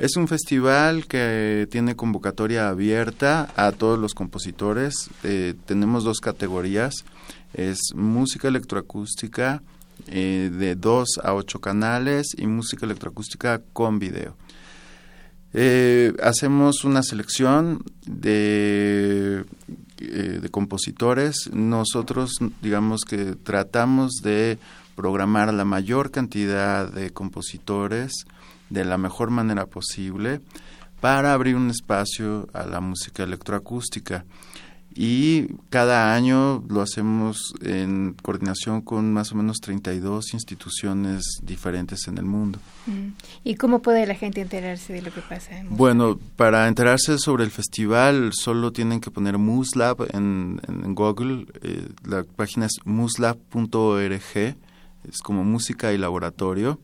Es 0.02 0.16
un 0.16 0.26
festival 0.26 1.06
que 1.06 1.68
tiene 1.70 1.94
convocatoria 1.94 2.68
abierta 2.68 3.52
a 3.54 3.70
todos 3.70 4.00
los 4.00 4.14
compositores. 4.14 5.08
Eh, 5.22 5.54
tenemos 5.64 6.02
dos 6.02 6.18
categorías. 6.18 7.04
Es 7.54 7.78
música 7.94 8.48
electroacústica 8.48 9.62
eh, 10.08 10.50
de 10.52 10.74
dos 10.74 11.20
a 11.22 11.34
ocho 11.34 11.60
canales 11.60 12.32
y 12.36 12.48
música 12.48 12.84
electroacústica 12.84 13.62
con 13.72 14.00
video. 14.00 14.34
Eh, 15.54 16.12
hacemos 16.20 16.82
una 16.82 17.04
selección 17.04 17.84
de, 18.04 19.44
eh, 20.00 20.38
de 20.42 20.48
compositores. 20.48 21.48
Nosotros, 21.52 22.32
digamos 22.60 23.02
que 23.04 23.36
tratamos 23.36 24.14
de 24.14 24.58
programar 24.96 25.54
la 25.54 25.64
mayor 25.64 26.10
cantidad 26.10 26.92
de 26.92 27.12
compositores 27.12 28.26
de 28.72 28.84
la 28.84 28.98
mejor 28.98 29.30
manera 29.30 29.66
posible 29.66 30.40
para 31.00 31.32
abrir 31.32 31.56
un 31.56 31.70
espacio 31.70 32.48
a 32.52 32.64
la 32.64 32.80
música 32.80 33.24
electroacústica 33.24 34.24
y 34.94 35.46
cada 35.70 36.14
año 36.14 36.64
lo 36.68 36.82
hacemos 36.82 37.54
en 37.62 38.14
coordinación 38.22 38.82
con 38.82 39.12
más 39.12 39.32
o 39.32 39.36
menos 39.36 39.58
32 39.60 40.34
instituciones 40.34 41.24
diferentes 41.42 42.06
en 42.08 42.18
el 42.18 42.24
mundo. 42.24 42.58
Mm. 42.86 43.08
¿Y 43.44 43.54
cómo 43.54 43.80
puede 43.80 44.06
la 44.06 44.14
gente 44.14 44.40
enterarse 44.40 44.92
de 44.92 45.02
lo 45.02 45.12
que 45.12 45.22
pasa? 45.22 45.50
bueno, 45.70 46.18
para 46.36 46.68
enterarse 46.68 47.18
sobre 47.18 47.44
el 47.44 47.50
festival 47.50 48.32
solo 48.34 48.72
tienen 48.72 49.00
que 49.00 49.10
poner 49.10 49.38
Muslab 49.38 50.08
en, 50.12 50.60
en 50.68 50.94
Google. 50.94 51.46
Eh, 51.62 51.88
la 52.04 52.24
página 52.24 52.66
es 52.66 52.78
muslab.org, 52.84 54.36
es 54.36 55.18
como 55.22 55.44
música 55.44 55.92
y 55.92 55.98
laboratorio. 55.98 56.78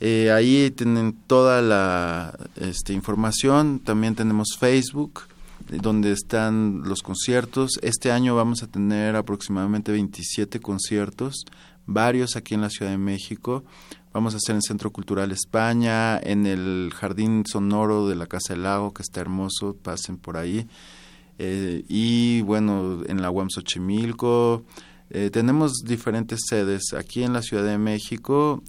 Eh, 0.00 0.30
ahí 0.30 0.70
tienen 0.70 1.14
toda 1.26 1.62
la 1.62 2.38
este, 2.56 2.92
información. 2.92 3.80
También 3.80 4.14
tenemos 4.14 4.56
Facebook 4.58 5.22
donde 5.70 6.12
están 6.12 6.82
los 6.84 7.02
conciertos. 7.02 7.78
Este 7.82 8.12
año 8.12 8.36
vamos 8.36 8.62
a 8.62 8.66
tener 8.66 9.16
aproximadamente 9.16 9.92
27 9.92 10.60
conciertos, 10.60 11.44
varios 11.86 12.36
aquí 12.36 12.54
en 12.54 12.60
la 12.60 12.70
Ciudad 12.70 12.90
de 12.90 12.98
México. 12.98 13.64
Vamos 14.12 14.34
a 14.34 14.36
hacer 14.36 14.54
en 14.54 14.62
Centro 14.62 14.92
Cultural 14.92 15.32
España, 15.32 16.18
en 16.18 16.46
el 16.46 16.92
Jardín 16.94 17.44
Sonoro 17.46 18.06
de 18.06 18.14
la 18.14 18.26
Casa 18.26 18.54
del 18.54 18.62
Lago, 18.62 18.94
que 18.94 19.02
está 19.02 19.20
hermoso, 19.20 19.76
pasen 19.82 20.18
por 20.18 20.36
ahí. 20.36 20.68
Eh, 21.38 21.84
y 21.88 22.42
bueno, 22.42 23.02
en 23.06 23.20
la 23.20 23.30
UAM 23.30 23.50
Xochimilco. 23.50 24.64
Eh, 25.10 25.30
tenemos 25.30 25.82
diferentes 25.84 26.40
sedes 26.48 26.94
aquí 26.96 27.24
en 27.24 27.32
la 27.32 27.42
Ciudad 27.42 27.64
de 27.64 27.78
México, 27.78 28.62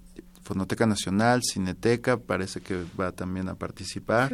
Fonoteca 0.46 0.86
Nacional, 0.86 1.42
Cineteca, 1.44 2.18
parece 2.18 2.62
que 2.62 2.84
va 3.00 3.12
también 3.12 3.50
a 3.50 3.56
participar. 3.56 4.32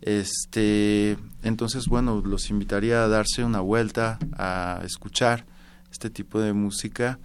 Este, 0.00 1.18
entonces, 1.42 1.86
bueno, 1.86 2.22
los 2.24 2.48
invitaría 2.48 3.02
a 3.02 3.08
darse 3.08 3.44
una 3.44 3.60
vuelta, 3.60 4.20
a 4.38 4.80
escuchar 4.84 5.44
este 5.90 6.10
tipo 6.10 6.40
de 6.40 6.52
música 6.52 7.18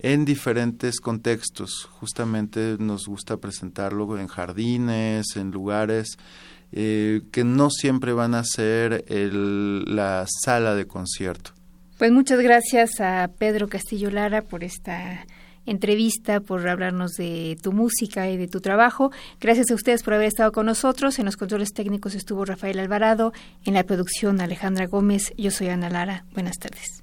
en 0.00 0.24
diferentes 0.24 1.00
contextos. 1.00 1.88
Justamente 2.00 2.76
nos 2.80 3.06
gusta 3.06 3.36
presentarlo 3.36 4.18
en 4.18 4.26
jardines, 4.26 5.36
en 5.36 5.52
lugares 5.52 6.18
eh, 6.72 7.22
que 7.30 7.44
no 7.44 7.70
siempre 7.70 8.12
van 8.12 8.34
a 8.34 8.42
ser 8.42 9.04
la 9.08 10.26
sala 10.42 10.74
de 10.74 10.88
concierto. 10.88 11.52
Pues 11.98 12.10
muchas 12.10 12.40
gracias 12.40 13.00
a 13.00 13.30
Pedro 13.38 13.68
Castillo 13.68 14.10
Lara 14.10 14.42
por 14.42 14.64
esta 14.64 15.24
entrevista, 15.70 16.40
por 16.40 16.66
hablarnos 16.68 17.12
de 17.12 17.56
tu 17.62 17.72
música 17.72 18.28
y 18.28 18.36
de 18.36 18.48
tu 18.48 18.60
trabajo. 18.60 19.10
Gracias 19.40 19.70
a 19.70 19.74
ustedes 19.74 20.02
por 20.02 20.14
haber 20.14 20.28
estado 20.28 20.52
con 20.52 20.66
nosotros. 20.66 21.18
En 21.18 21.26
los 21.26 21.36
controles 21.36 21.72
técnicos 21.72 22.14
estuvo 22.14 22.44
Rafael 22.44 22.78
Alvarado, 22.78 23.32
en 23.64 23.74
la 23.74 23.84
producción 23.84 24.40
Alejandra 24.40 24.86
Gómez. 24.86 25.32
Yo 25.36 25.50
soy 25.50 25.68
Ana 25.68 25.90
Lara. 25.90 26.24
Buenas 26.32 26.56
tardes. 26.58 27.02